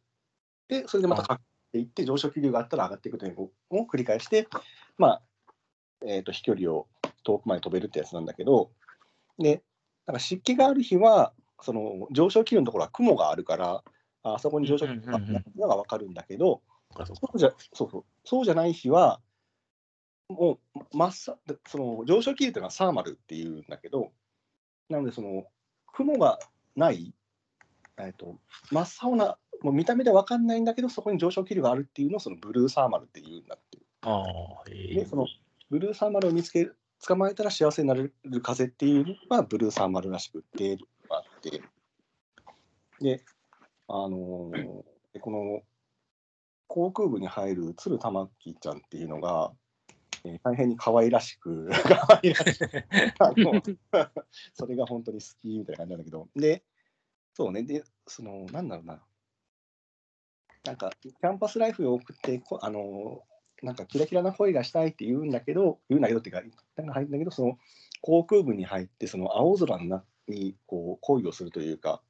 [0.68, 1.40] で、それでまたかっ
[1.72, 4.48] ていって上昇気流があったら上がっていくというのを繰り返して、
[4.96, 5.22] まあ、
[6.06, 6.86] えー、と飛距離を
[7.22, 8.70] 遠くまで飛べるってやつなんだけど、
[9.38, 9.62] で、
[10.06, 13.84] なんか湿気がある日は、その上昇気流のところは雲があるから、
[14.24, 16.62] あそこに上昇気流があるのが分かるんだけど、
[16.96, 18.04] そうじゃそうそう。
[18.24, 19.20] そうじゃない日は、
[20.28, 24.12] もう真っさでその上昇気流っていうのはサーマルっていうんだけど、
[24.88, 25.44] なので、その
[25.92, 26.38] 雲が
[26.74, 27.14] ない、
[27.98, 28.38] えー、と
[28.70, 33.78] 真っ青な、もう見た目で分かんないんだけど、そこに上昇気流があるっていうのをそのブルーサーマルっていうんだって。
[34.02, 34.24] ああ、
[34.70, 34.94] え。
[34.94, 35.26] で、その
[35.68, 36.70] ブルーサーマルを見つけ
[37.06, 40.78] 捕まえたら幸せになれる風っていうのがブルーサーマルらしくって
[41.10, 41.62] あって、
[43.00, 43.22] で、
[43.88, 44.84] あのー
[45.20, 45.62] この
[46.66, 49.52] 航空部に入る鶴玉木ちゃんっていうのが、
[50.24, 52.68] えー大変に可愛らしく、 可愛らしく
[54.54, 56.64] それが本当に好きみたいな感じなんだけど、で、
[57.34, 59.04] そうね、で、その、なんだろうな、
[60.64, 63.22] なんか、キャンパスライフを送って、こあの、
[63.62, 67.58] なんかキラキラな恋がしたいって言うんだけど、言うんだけどっていうか、一旦入るんだけど、その
[68.00, 72.02] 航空部に入って、その青空の中にこう恋をするというか、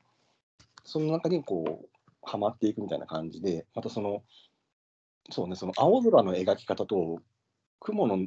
[0.85, 1.89] その中にこう、
[2.23, 4.23] はまっていくみたいな感じで、またその、
[5.31, 7.21] そうね、その青空の描き方と、
[7.81, 8.27] 雲の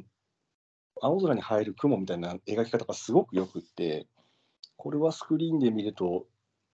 [1.00, 4.06] 青空に映える雲みたいな描き方がすごくよくって、
[4.76, 6.26] これはスクリーンで見ると、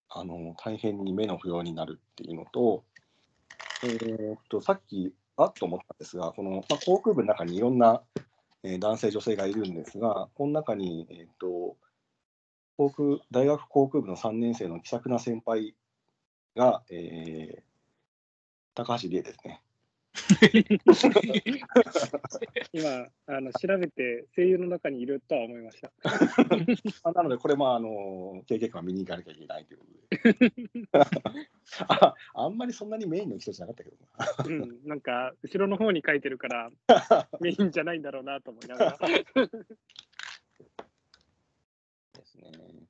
[0.09, 2.83] あの大変に目の不要になるっていうのと、
[3.83, 8.01] えーっとさっき、あっと思ったんですが、この、まあ、航空部の中にいろんな、
[8.63, 11.77] えー男性、女性がいるんですが、この中に、えーっと
[12.77, 15.75] 航空大学航空部の3年生の気さくな先輩
[16.55, 17.65] が、えー
[18.75, 19.61] 高橋理恵ですね。
[22.73, 25.91] 今あの、調べて声優の中にいるとは思いました。
[27.03, 29.99] あなので、これもあの経験官見に行かなきゃいけないということで
[31.87, 32.13] あ。
[32.33, 34.27] あんまりそんなにメインの人じゃなかったけどな。
[34.45, 36.69] うん、なんか、後ろの方に書いてるから、
[37.39, 38.97] メインじゃないんだろうなと思いながら。
[42.51, 42.87] ね。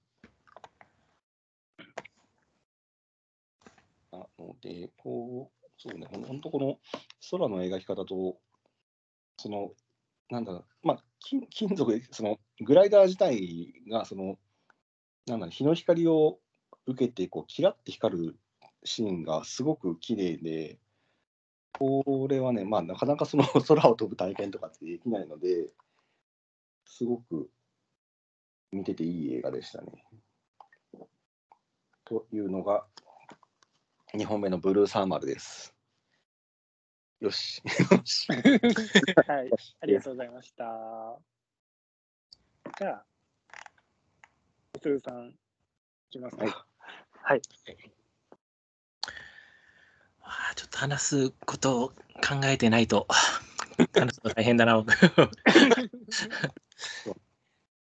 [4.12, 6.80] なので、こう、そうね、ほんほんとこの
[7.32, 8.38] 空の描き方と、
[9.38, 9.72] その、
[10.30, 14.38] なんだろう、まあ、金金属で、そのグライダー自体が、その、
[15.28, 16.39] なんだろう、日の光を
[16.86, 18.39] 受けて、こう、キラッて光る
[18.84, 20.80] シーンがすごく綺麗で、
[21.78, 25.70] これはね、まあ、なかなかその 空を飛ぶ体験とかってできないので、
[26.86, 27.50] すごく
[28.71, 30.06] 見てていい映画でしたね。
[32.04, 32.86] というのが、
[34.13, 35.73] 2本目のブルーサーマルです。
[37.19, 37.62] よし。
[37.65, 38.28] よし
[39.28, 39.51] はい、
[39.82, 41.19] ありがとうございました。
[42.78, 43.06] じゃあ、
[44.82, 45.36] すずさん、い
[46.10, 46.43] きますか。
[46.43, 46.75] はい
[47.28, 47.41] はい。
[50.21, 51.95] わあちょっと話すことを考
[52.45, 53.08] えてないと
[53.93, 54.93] 話すの大変だな、僕。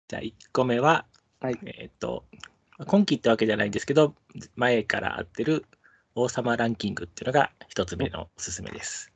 [0.09, 1.07] じゃあ、1個目は、
[1.41, 2.25] はいえーっと、
[2.87, 4.15] 今期ってわけじゃないんですけど、
[4.55, 5.65] 前から合ってる
[6.15, 9.13] 王様ランキングっていうのが1つ目のおすすめです。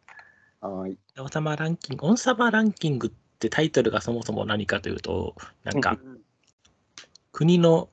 [0.61, 0.98] はい。
[1.18, 6.20] 王様ランキング、王様ランキングってタイトルがそもそも何かというと、なんかうん
[7.33, 7.88] 国の、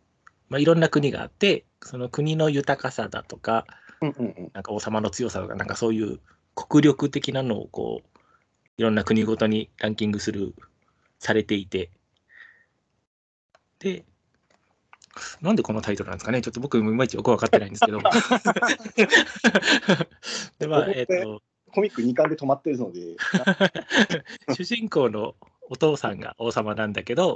[0.49, 3.65] まあ、いろんな国があって、その国の豊かさだとか、
[4.01, 4.51] うんうんうん。
[4.53, 6.19] なんか王様の強さとか、なんかそういう
[6.55, 8.19] 国力的なのをこう、
[8.77, 10.53] いろんな国ごとにランキングする、
[11.19, 11.89] されていて、
[13.79, 14.05] で、
[15.41, 16.41] なんでこのタイトルなんですかね？
[16.41, 17.99] ちょっと僕、いまいちよく分かってないんですけど。
[20.59, 23.15] で、まあ、えっ、と、コミック2巻で止まってるので、
[24.55, 25.35] 主人公の
[25.69, 27.35] お父さんが王様なんだけど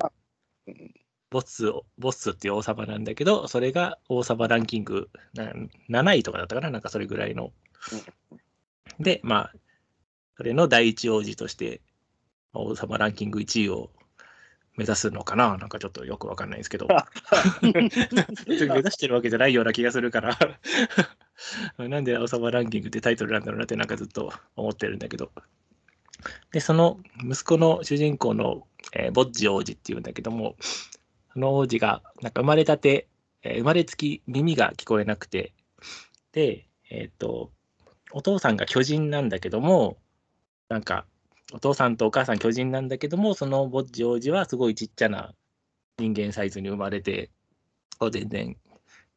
[0.68, 0.94] うん、
[1.30, 5.52] ボスを、ボスっていう王様なんだけど、それが王様ランキングな
[5.90, 7.52] 7位とかだったかな、なんかそれぐらいの。
[9.00, 9.54] で、まあ、
[10.38, 11.82] それの第一王子として、
[12.54, 13.92] 王様ランキング1位を
[14.82, 15.58] 目指すのかな？
[15.58, 16.88] なんかちょっとよくわかんないですけど。
[17.62, 20.40] 目指してるわけじゃないような気がするから。
[21.78, 25.32] なんで王様ランキングってタイトルなんだろうなってなんかずっと思ってるんだけど。
[26.52, 30.56] で、その息子の主人公の、えーボッジ王子っていうんだけども、
[31.34, 33.08] その王子がなんか生まれたて、
[33.44, 35.54] えー生まれつき耳が聞こえなくて、
[36.32, 37.52] で、えっ、と、
[38.14, 39.98] お父さんが巨人なんだけども、
[40.70, 41.06] なんか、
[41.52, 45.34] お父さんとお母さん巨人なんだけども、そのボッジ王子はすごいちっちゃな
[45.98, 47.30] 人間サイズに生まれて、
[48.12, 48.58] 全然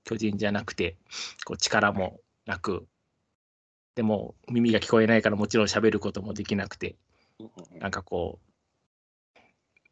[0.04, 0.96] 巨人じゃなくて、
[1.44, 2.86] こう力もなく、
[3.94, 6.96] でも耳が聞こえないからもちろん喋ることもできなくて、
[7.78, 8.40] なんかこ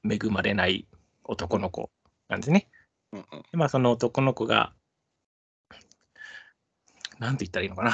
[0.04, 0.86] う、恵まれない
[1.24, 1.90] 男の子
[2.28, 2.68] なんですね。
[3.12, 4.74] でまあその男の子が、
[7.22, 7.92] なんて言ったらいいのかな。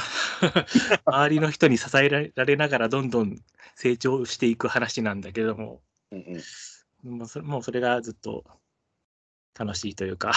[1.04, 3.36] 周りの人に支えられながらどんどん
[3.74, 6.40] 成長していく話なんだけども、うん
[7.04, 7.18] うん。
[7.18, 8.42] もうそれもうそれがずっと
[9.54, 10.32] 楽しいというか、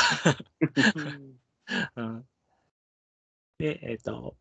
[1.95, 2.27] うん。
[3.59, 4.35] で、えっ、と、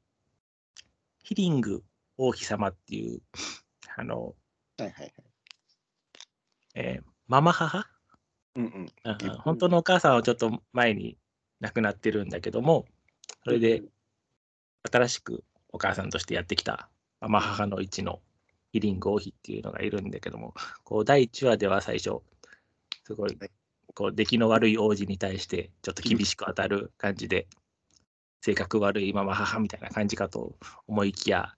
[1.22, 1.84] ヒリング
[2.16, 3.22] 王妃様っていう、
[3.96, 4.34] あの、
[4.78, 5.14] はいはいはい。
[6.74, 7.88] えーママ母？
[8.56, 8.92] うんうん。
[9.04, 11.16] うん本当のお母さんはちょっと前に
[11.60, 12.86] 亡くなってるんだけども、
[13.44, 13.84] それで
[14.90, 16.88] 新しくお母さんとしてやってきた
[17.20, 18.20] ママ母の一の
[18.72, 22.20] ヒリング王妃っていうのがいるんだけども、こう第1話では最初、
[23.04, 23.50] すごいはい。
[23.94, 27.48] こう出来の悪い王子に対してちょっと厳しく当たる感じで、
[28.40, 31.54] 性格悪いママ母みたいな感じかと思いきや、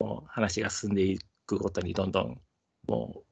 [0.00, 2.40] もう話が進んでいくごとにどんどん
[2.88, 3.22] もう、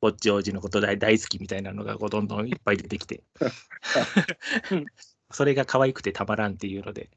[0.00, 3.24] ぼっち王子のこと大大好きみたいなのがこうどんどんいっぱい出てきて、
[5.32, 7.10] それが可愛くてたまらんっていうので、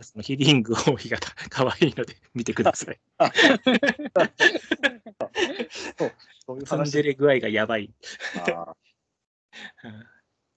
[0.00, 3.00] そのヒリング王妃が可愛いので見てください。
[6.46, 7.92] そういうツン話デレ具合がやばい。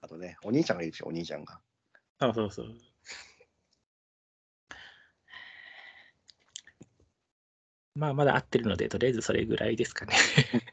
[0.01, 1.59] あとね、お兄ちゃんがいるでしょ、お兄ちゃんが。
[2.19, 2.67] そうそうそう。
[7.95, 10.15] まあ、まだ合ってるので、とりあえずそれぐらいですかね。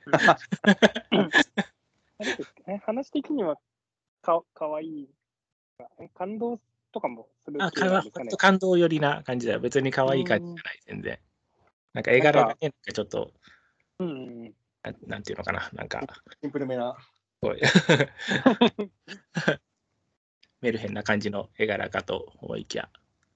[2.85, 3.57] 話的には
[4.23, 5.09] かかわいい。
[5.99, 6.61] え感動
[6.93, 8.31] とかもするあ、系かわなんですかね。
[8.37, 9.61] 感動寄りな感じだよ。
[9.61, 11.19] 別に可愛い感じじゃない、全然。
[11.93, 13.33] なんか絵柄がね、なんかちょっと、
[13.99, 14.55] うんうんうん。
[14.83, 16.07] ななんていうのかな、なんか、
[16.41, 16.97] シンプルめな。
[17.41, 17.57] こう
[20.61, 22.91] メルヘンな感じの絵柄かと思いきや、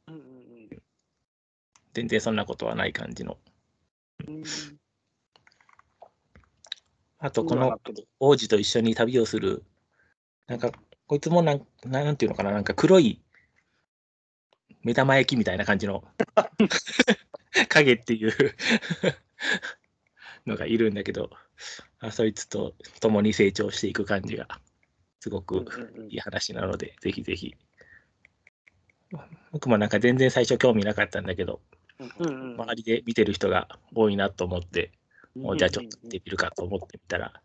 [0.09, 0.35] うんうん
[1.95, 3.39] 全然そんなことはない感じの。
[4.27, 4.45] うんうん。
[7.19, 7.79] あと、この
[8.19, 9.63] 王子と一緒に旅をする、
[10.49, 10.73] なんか、
[11.07, 13.23] こいつもなん、なんていうのかな、なんか黒い
[14.85, 16.05] 目玉焼きみたいな感じの。
[17.69, 18.33] 影っていう。
[20.47, 21.31] のがいるんだけど、
[22.01, 24.61] あそいつと共に成長していく感じが、
[25.21, 26.11] すごくうんうんうん。
[26.11, 27.55] いい話なので、ぜひぜひ。
[29.53, 31.61] 僕もなんか全然最初興味なかったんだけど、
[31.99, 34.93] うんうん周りで見てる人が多いなと思って、
[35.35, 37.41] もうじゃあちょっと見うんてみるかと思ってみたら、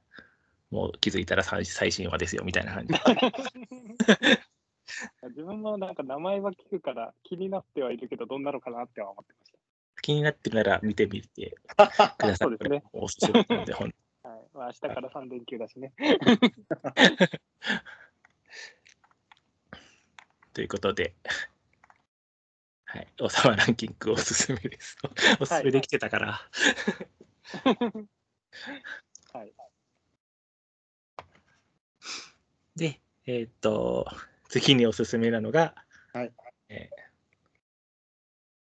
[0.71, 2.93] もう気づいたら最最新話ですよみたいな感じ。
[5.29, 9.53] 自分もなんか名前は聞くから気になってはいるけど、どんなのかなっては思ってまし
[10.01, 12.35] 気になってるなら見てみてください。
[12.37, 13.97] そうですねおすすめなので、ほんた。
[14.29, 15.93] はいまあ、明日から3連休だしね。
[20.53, 21.15] ということで、
[22.85, 24.97] はい、王様ランキングおすすめです。
[25.39, 26.41] おすすめできてたから。
[29.31, 29.53] はい。
[32.75, 34.07] で、えーっと、
[34.49, 35.73] 次におすすめなのが、
[36.11, 36.31] はい
[36.69, 37.09] えー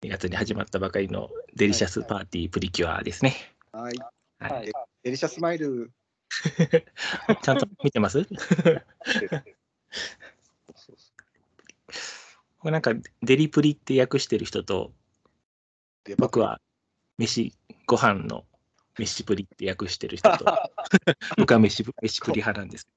[0.01, 3.35] 2月に始まったばかりのデリシャスパーティープリキュアですね。
[3.73, 3.97] はい。
[4.39, 4.71] はいはい。
[5.03, 5.91] デリシャスマイル。
[7.43, 8.23] ちゃんと見てます？
[12.59, 14.93] これなんかデリプリって訳してる人と、
[16.05, 16.61] で僕は
[17.17, 17.53] 飯、
[17.85, 18.45] ご飯の
[18.99, 20.45] 飯プリって訳してる人と、
[21.37, 22.87] 僕は飯プ飯プリ派なんです。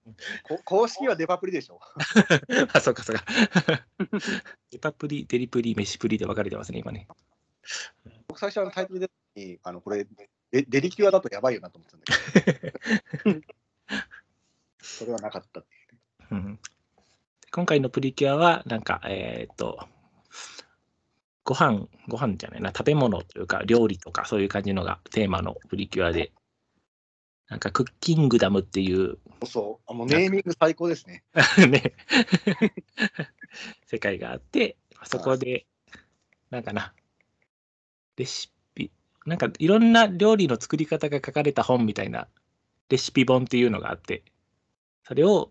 [0.42, 1.80] こ公式はデパプリでしょ。
[2.74, 3.24] あ、そうかそうか。
[4.70, 7.06] デパプリ、デリプリ、飯プリで分かれてますね、今ね。
[8.26, 10.04] 僕最初あのタイトルでにあのこれ
[10.50, 13.46] デデリキュアだとやばいよなと思ってたんだけど。
[14.82, 16.34] それはなかったっていう。
[16.34, 16.58] うん、
[17.52, 19.86] 今回のプリキュアは、なんか、えーっと、
[21.44, 26.32] ご飯、ご飯じゃないな、食べ物というか、料理とか、そういう感じのがテーマのプリキュアで、
[27.48, 29.90] なんか、クッキングダムっていう、そうそう。
[29.90, 31.24] あもうネーミング最高ですね。
[31.68, 31.94] ね、
[33.86, 35.66] 世界があって、そこで、
[36.50, 36.94] なんかな、
[38.16, 38.90] レシピ、
[39.26, 42.28] なんかいろんな料理の作り方が書かれた本みたいな
[42.88, 44.22] レシピ本っていうのがあって、
[45.04, 45.50] それを、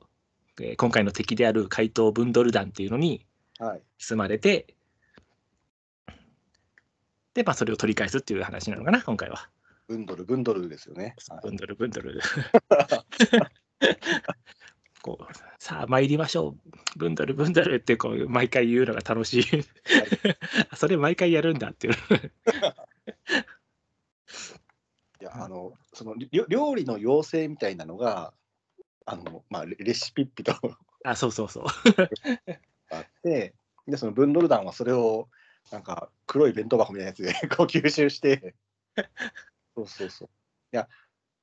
[0.60, 3.26] えー今回の敵である怪盗ブンドル団っていうのに
[3.60, 3.82] はい。
[4.00, 4.76] 包まれて、
[7.34, 9.50] で、まあ、それを取り返すっていう話なのかな、今回は。
[9.88, 11.16] ブンドル、ブンドルですよね。
[11.30, 12.20] はいブンドル、ブンドル。
[15.02, 15.26] こう
[15.58, 16.58] さあ参りましょう、
[16.96, 19.44] ブンドル、ブンドルってこう毎回言うのが楽しい。
[20.70, 21.94] あ それ毎回やるんだっていう。
[25.22, 28.34] いや、あの、そのりょ料理の妖精みたいなのが、
[29.06, 30.54] あの、まあ、レレシピッピと
[31.04, 31.66] あ、そうそうそう。
[32.92, 33.56] あって、
[33.88, 35.30] で、そのブンドル団はそれを、
[35.72, 38.56] なんか、黒い弁当箱みたいなやつで こう吸収して、
[39.76, 40.30] そうそうそう。
[40.74, 40.88] いや、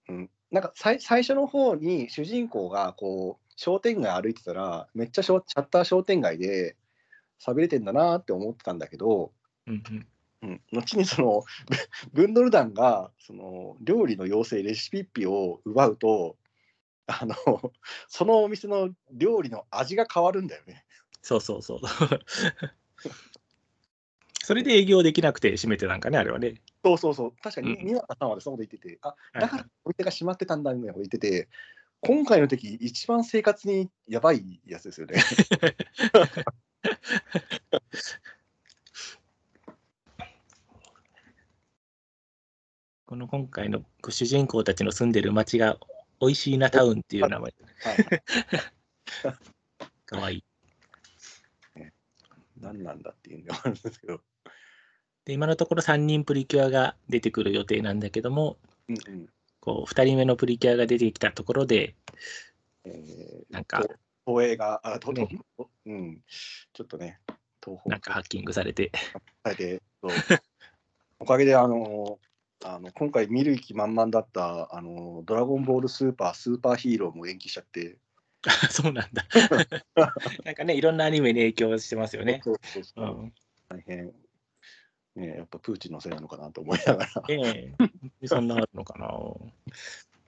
[0.09, 6.77] うん、なんか最最初の方に主人公がこう商店街歩いてたらめっちゃシャッター商店街で
[7.39, 9.33] 喋れてんだなって思ってたんだけど、
[9.67, 10.09] うんうん
[10.43, 11.45] うん、後にその
[12.13, 16.37] ブブンドル団がその料理の妖精レシピッピを奪うと
[17.07, 17.35] あの
[18.09, 20.85] そのお店の料理の味が変わるんだよね。
[21.23, 21.81] そうそうそう。
[24.49, 26.55] それで営業できなくて閉めてたんかね、あれはね。
[26.83, 31.51] そうそうそう確かにうんニワさんまでそのこと言ってて、あはいだからお店が閉まってたんだみたいなこと言ってて
[32.01, 35.17] 今回の時一番生活にやばいやつですよね。
[43.05, 45.79] この今回の主人公たちの住んでる町が、
[46.23, 47.41] 美味しいなタウンっていう名前。
[47.43, 47.53] はい、
[50.07, 50.45] かわいい。
[52.61, 54.23] 何なんだっていうのがあるんですけど。
[55.29, 58.57] で、今のところ3人プリキュアが出てくる予定なんだけども、
[58.89, 59.29] うんうん。
[59.61, 61.95] こう2人目のプリキュアが出てきたところで、
[62.85, 63.85] えーなんか、
[64.27, 66.21] 東映が、あと、ねとうん、
[66.73, 67.21] ちょっとね、
[67.63, 67.91] 東方。
[67.91, 68.91] なんかハッキングされて、
[71.21, 72.19] おかげで、あの、
[72.65, 77.99] あの今回見る気満々だったあの「ドラゴンボールスーパースーパーヒーロー」も延期しちゃって、
[78.47, 79.27] あ そうなんだ。
[80.45, 82.41] なんかね、いろんなアニメに影響してますよね。
[83.69, 84.13] 大変、
[85.19, 87.11] ね、やっぱプーチンのせいなのかなと思いながら。
[87.29, 87.75] え
[88.23, 89.09] えそんなあるのかな。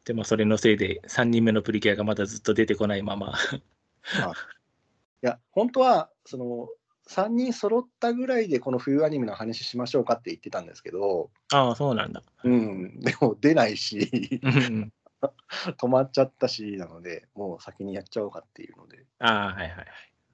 [0.05, 3.35] でもそれのせいで3人目のプリキュアがまだずっと出てこないまま。
[5.23, 6.69] いや、本当は、その、
[7.09, 12.23] 3人揃ったぐらいでこの冬アニメの話しましょうかって言ってたんですけど、ああ、そうなんだ。
[12.45, 14.93] うん、でも出ないし、うん
[15.77, 19.71] 止まっちゃったし、なので、もう先にやっちゃおうかっていうので、ああ、はいはい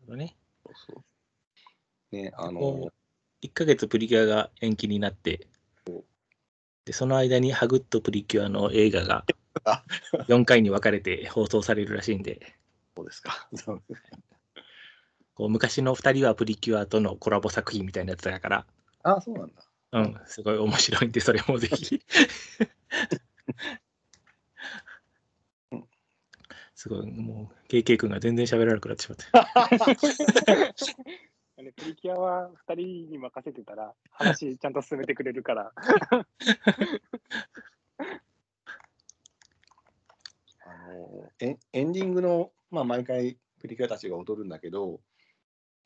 [0.09, 0.17] はい。
[0.17, 0.37] ね。
[0.65, 1.03] そうそ
[2.13, 2.93] うね、あのこ、
[3.43, 5.47] 1ヶ月プリキュアが延期になって、
[6.85, 9.25] でその間にハグッとプリキュアの映画が
[9.65, 9.83] あ
[10.29, 12.55] 4回に分かれて放送されるらしいんで、
[12.97, 13.49] そうですか。
[15.35, 18.67] こう昔の2人はプリキュアとのコラボ作品みたいなやつだから、
[19.03, 19.63] あ、そうなんだ。
[19.93, 22.01] うん、すごい面白いんで、それもぜひ。
[26.75, 29.25] すごい、もう、KK 君が全然喋らなくなってしまって。
[31.67, 35.73] あのプリキュアは2人に任せてたら、話ちゃんと進めてくれるから、
[40.65, 45.01] あのエンエンディングの、まあ、毎回プリキュアたちが踊るんだけど、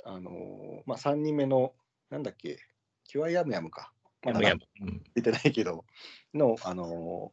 [0.05, 1.75] あのまあ、3人目の、
[2.11, 2.59] なんだっけ、
[3.05, 3.91] キュアヤムヤムか。
[4.23, 5.03] まだやむやむうん。
[5.15, 5.87] 出てないけど、
[6.35, 7.33] の、あの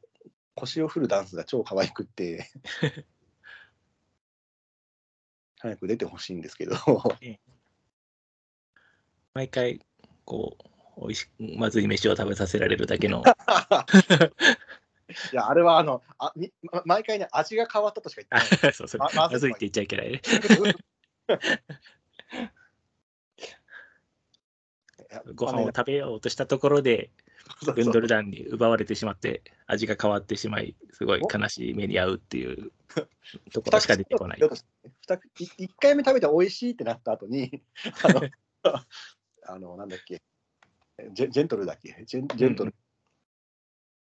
[0.56, 2.50] 腰を振るダンスが超可愛くって、
[5.60, 6.76] 早く出てほしいんですけど、
[9.38, 9.82] 毎回、
[10.26, 10.64] こう、
[10.96, 13.22] おいしまずい飯を食べさせられるだけの、
[15.32, 18.74] いや、あれはあのあみま毎回ね、味が変わったとしか言ってない。
[18.74, 20.22] そうそうままずいって言っちゃいけないね。
[25.36, 27.12] ご飯を食べようとしたところで、
[27.76, 32.72] ブンドル団に奪われてしまって、味が変わってしまい、すごい悲しい目に遭うっていう
[33.54, 34.40] ところしか出てこない。
[34.40, 34.64] 1
[35.80, 37.62] 回目食べて美味しいってなった後に、
[38.04, 38.22] あの、
[39.48, 40.22] あのなんだっけ。
[41.12, 42.04] ジェ、ジェントルだっけ？
[42.06, 42.74] ジェンジェントル、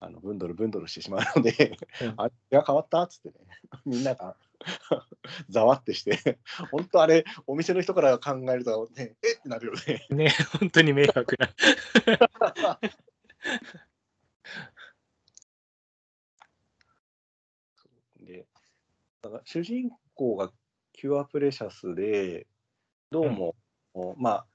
[0.01, 2.14] あのブンドルブンドルしてしまうので、うん。
[2.16, 3.35] あれが変わったっつってね、
[3.87, 4.37] みんなが
[5.49, 6.39] ざわってして、
[6.70, 10.07] 本当あれ、お店の人から考えると、ね、えってなるよね。
[10.11, 10.30] ね、
[10.61, 11.55] 本当に迷惑な。
[18.20, 18.47] で、
[19.22, 20.53] だから主人公が
[20.93, 22.47] キュアプレシャスで、
[23.11, 23.55] どうも、
[23.95, 24.47] おまあ、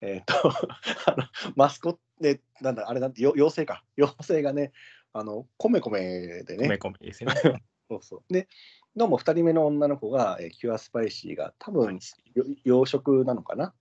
[0.00, 0.34] えっ、と
[1.06, 1.24] あの、
[1.54, 4.72] マスコットで、なんだ、あれなんて、よ妖精か、妖精がね、
[5.12, 7.32] あの、コメコメでね、米米ですね。
[7.88, 8.32] そうそう。
[8.32, 8.48] で、
[8.94, 11.98] どうも2人目の女の子が、えーキュアスパイシーが、多分
[12.34, 13.74] よ洋食なのかな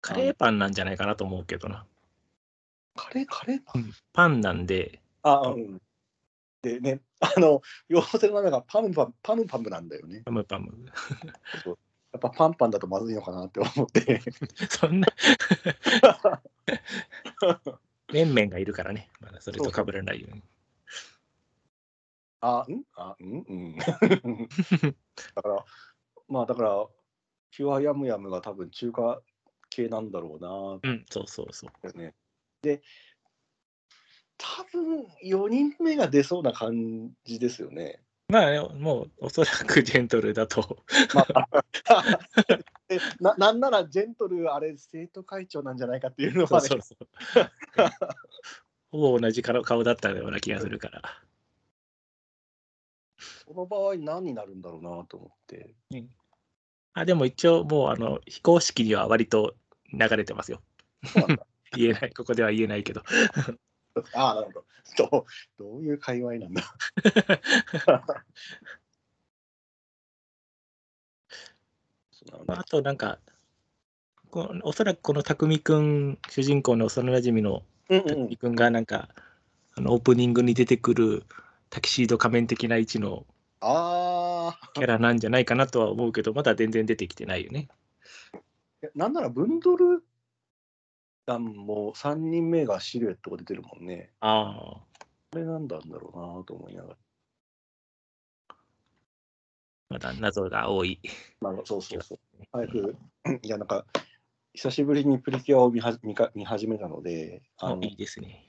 [0.00, 1.86] カレーパンなんじゃないかなと思うけどな。
[2.94, 5.82] カレー、カレーパン、パンなんで、あ、うん。
[6.62, 10.22] でね、あの、妖精の名前がパムパム、パムパムなんだよね。
[10.24, 10.72] パムパム。
[12.12, 14.20] やっぱパンパンだとまずいのかなって思って。
[14.68, 15.08] そんな。
[18.12, 19.10] メンメンがいるからね。
[19.20, 20.42] まだそれと被らないように。
[22.40, 22.84] あ、ん？
[22.96, 23.44] あ、うん？
[23.48, 23.76] うん。
[25.34, 25.64] だから、
[26.28, 26.86] まあだから、
[27.50, 29.22] キュアヤムヤムが多分中華
[29.70, 31.98] 系なんだろうなうん、そうそうそう。
[31.98, 32.14] ね。
[32.60, 32.82] で、
[34.36, 38.02] 多分4人目が出そうな感じですよね。
[38.32, 40.78] まあね、もうおそらくジェントルだと。
[41.14, 41.48] まあ、
[42.88, 47.48] で ななんならジェントル、あれ、生徒会長なんじゃないかっていうのはね、そうそうそう。
[48.90, 51.02] ほぼ同じ顔顔だったような気がするから。
[53.18, 55.74] その場合何になるんだろうなと思って。
[56.94, 59.56] あでも一応もうあの非公式には割と
[59.92, 60.62] 流れてますよ。
[61.76, 63.02] 言えない、ここでは言えないけど。
[64.14, 64.64] ああ、なるほど。
[65.10, 65.24] どう
[65.58, 66.62] どういう界隈 なんだ？
[72.46, 73.18] あとなんか、
[74.30, 79.08] このおそらくこの匠くん、主人公の幼なじみの匠くんがなんか、
[79.74, 81.24] あのオープニングに出てくる
[81.70, 83.26] タキシード仮面的な位置の
[83.60, 87.68] キャラなんじゃないかなとは思うけど、まだ全然出てきてないよね。
[88.94, 90.04] なんならブンドル
[91.26, 94.10] 団も3人目がシルエットが出てるもんね。
[94.20, 95.02] ああ。
[95.30, 96.96] これなんだんだろうなと思いながら。
[99.90, 101.00] まだ謎が多い。
[101.40, 102.18] まあ、そうそうそう。
[102.52, 102.96] 早く、
[103.42, 103.84] いや、なんか、
[104.54, 108.46] 久しぶりにプリキュアを見は見か見始めたので、あのあいいですね。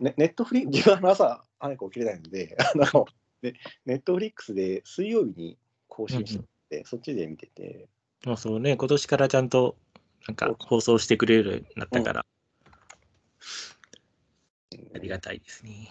[0.00, 3.06] ネネットフリ 自分は朝早く起きれないので、 あの
[3.42, 3.54] ね
[3.86, 5.58] ネットフリックスで水曜日に
[5.88, 7.88] 更新してて、そっちで見てて、
[8.26, 9.76] もうそうね、今年からちゃんと
[10.28, 12.26] なんか放送してくれるようになったから、
[14.94, 15.88] ありがたいですね。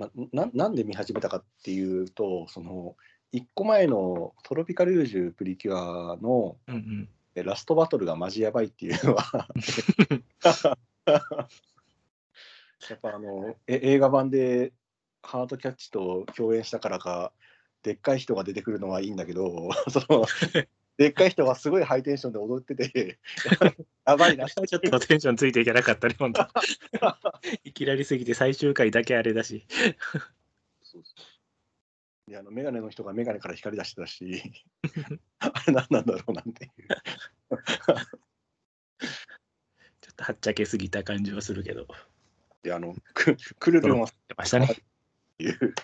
[0.00, 2.96] まななんで見始めたかっていうと、その
[3.32, 7.08] 1個前のトロピカルージュプリキュアのうんうん。
[7.36, 9.46] えラストバトルがマジやばいっていうのは
[11.06, 14.72] やっぱあのえ映画版で
[15.22, 17.32] ハードキャッチと共演したからか、
[17.84, 20.26] でっかい人が出てくるのはいいんだけど、その
[21.00, 23.18] でっかい人がすごいハイテンションで踊ってて、
[24.04, 24.46] やばいな。
[24.50, 26.46] ちょっとテンションついていけなかったね、本当。
[27.64, 29.64] いきなりすぎて最終回だけあれだし。
[30.82, 31.14] そうそ
[32.28, 34.42] うであのメガネの人がメガネから光り出してたし、
[35.38, 36.72] あれ何なんだろうなんていう。
[36.86, 37.56] ちょ
[40.12, 41.88] っとはっちゃけすぎた感じはするけど。
[42.62, 44.66] で、あの、くくるるんは出ましたね。
[44.68, 44.76] っ
[45.38, 45.74] ていう。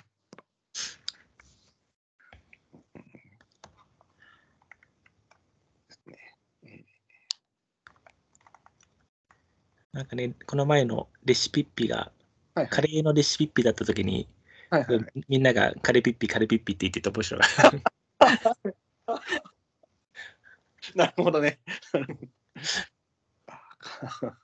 [9.96, 12.12] なんかね、この前のレシピッピが、
[12.54, 14.28] はいカレーのレシピッピだった時に、
[14.70, 15.06] はいはいはい。
[15.28, 17.40] みんながカレピッピ、カレピッピって言ってた面白い。
[20.94, 21.58] なるほどね。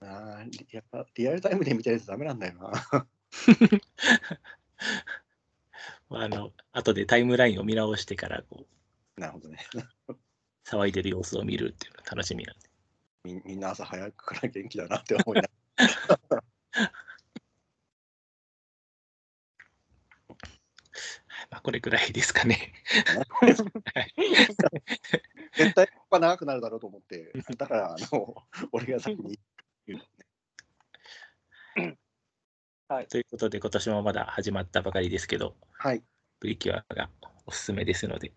[0.00, 2.72] あやっぱリアルタイムで見たやつダメなんだよな。
[6.10, 8.66] あの後でタイムラインを見直してからこ
[9.16, 9.58] うなるほどね。
[10.64, 12.73] 騒いでる様子を見るっていうのが楽しみなんで。
[13.24, 15.50] み みんな朝早くから元気だなって思いなが
[21.50, 22.72] まあ、これくらいですかね。
[23.94, 24.06] ら。
[25.52, 28.34] 絶対他長くなるだろうと思って、だから、あの、
[28.72, 29.38] 俺が先に
[29.86, 30.02] 言う。
[33.08, 36.02] ということで、今年もまだ始まったばかりですけど、はい。
[36.40, 37.10] プリキュアが
[37.46, 38.32] おすすめですので、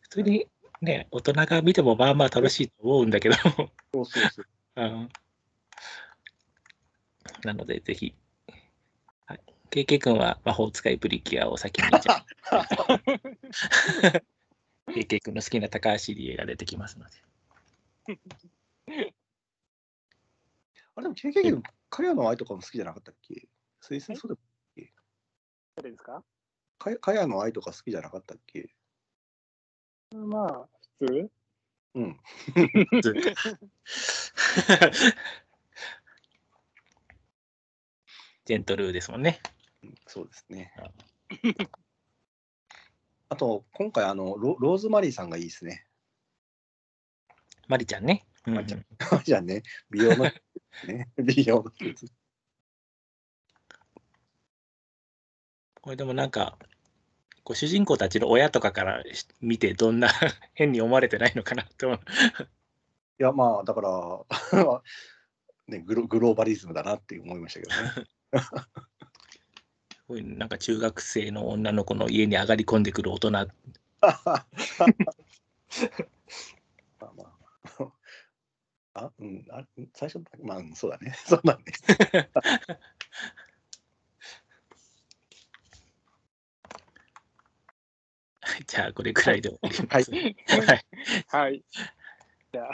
[0.00, 0.48] 普通に
[0.84, 3.42] ね、大人が見てもまあまあ楽しいと思うんだけど、そ
[4.02, 4.46] うそうそう。
[4.76, 5.08] うん。
[7.44, 8.14] なので、ぜひ、
[9.26, 13.00] はい、KK 君は魔法使いプリキュアを先にじゃあ
[14.88, 17.12] KK 君の好きな高橋理恵が出てきますので。
[20.96, 23.48] あれでも KK のカヤの愛とかも好きじゃなかったっけ？
[23.80, 24.38] 水星そう
[24.76, 24.92] で
[25.76, 26.22] 誰ですか？
[26.78, 28.70] かカヤの愛とか好きじゃなかったっけ？
[30.12, 30.68] まあ、
[30.98, 31.30] 普通
[31.94, 32.20] うん。
[38.44, 39.40] ジェントルーですもんね。
[40.06, 40.72] そうですね。
[43.28, 45.86] あと、今回あのロ、ローズマリーさんがいいですね。
[47.68, 48.26] マリちゃんね。
[48.46, 48.84] うんマリちゃん
[49.24, 51.72] じゃあね、美容の、ね、美容の
[55.80, 56.58] これでもなんか、
[57.44, 60.08] こう主人公たちの親とかからし見て、どんな
[60.54, 61.92] 変に思われてないのかなと。
[61.92, 61.98] い
[63.18, 64.24] や、まあ、だから、
[65.68, 68.06] ねグロ、グローバリズムだなって思いましたけどね。
[70.08, 73.48] こういうなんか中学生の女の子の家に上がり込んでくる大人、 ま
[74.02, 74.44] あ
[76.98, 77.34] まあ。
[78.94, 81.14] あ、うん、あ最初、まあ、うんそうだね。
[81.26, 82.30] そうだね。
[88.66, 90.10] じゃあこれくらいで終わります。
[90.10, 90.22] はい
[90.66, 90.84] はい
[91.28, 91.64] はい。
[92.52, 92.70] じゃあ、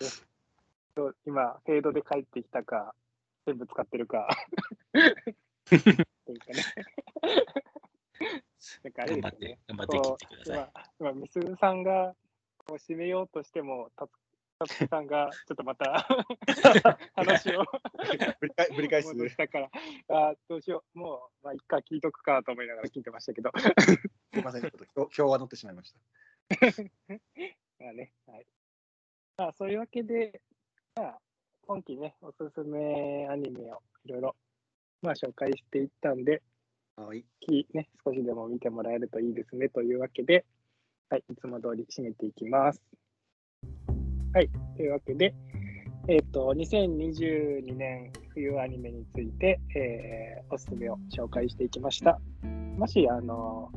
[0.00, 0.30] え
[0.94, 2.94] と今、フェードで帰ってきたか、
[3.46, 4.28] 全部使ってるか。
[4.92, 6.62] というかね。
[8.84, 10.70] なんかあれ頑張ってですよね。、頑張って切ってください。
[11.00, 12.14] 今、今みすずさんが
[12.58, 14.10] こう締めようとしても、たつ
[14.60, 16.06] たつきさんがちょっとまた
[17.16, 17.64] 話を
[18.40, 19.14] ぶり返ぶり返す。
[19.14, 19.70] 戻したから、
[20.10, 23.50] あーどうしよう、もう、まあ、一回聞いとくかと思いながら聞いてましたけど。
[24.32, 25.98] すみません、ちょっと今日今日は乗ってしまいました。
[27.80, 28.46] まあね、はい。
[29.36, 30.40] まあ、そういうわけで、
[30.94, 31.20] まあ、
[31.66, 34.36] 今期ね、おすすめアニメをいろいろ、
[35.02, 36.42] まあ、紹介していったんで、
[36.94, 37.24] はい。
[37.40, 40.44] きね、少しでも見てもらえるといいですねというわけで、
[41.08, 42.80] はい、いつも通り締めていきます。
[44.32, 45.34] はい、というわけで、
[46.06, 52.20] えっ、と、2022年冬アニメについて、えーおすすめを紹介していきました。
[52.76, 53.70] もし、あの、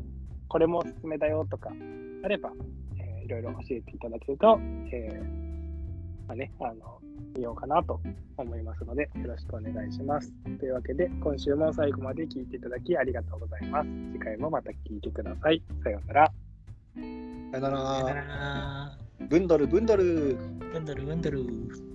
[0.54, 1.72] これもおすすめだよとか
[2.24, 2.52] あれば、
[3.00, 4.60] えーいろいろ教えていただけると、
[4.92, 7.00] えーまあね、あの、
[7.36, 8.00] 見ようかなと
[8.38, 10.32] 思いますので、よろしくお願いします。
[10.60, 13.90] というわけで、今週も最後まで聞いていただきありがとうございます。
[14.12, 15.60] 次回もまた聞いてください。
[15.84, 16.32] さようなら。
[16.94, 18.22] さよなさよなら。
[18.22, 18.98] ら。
[19.28, 20.38] ブンドル、ブンドル。
[20.72, 21.93] ブンドルブンドル。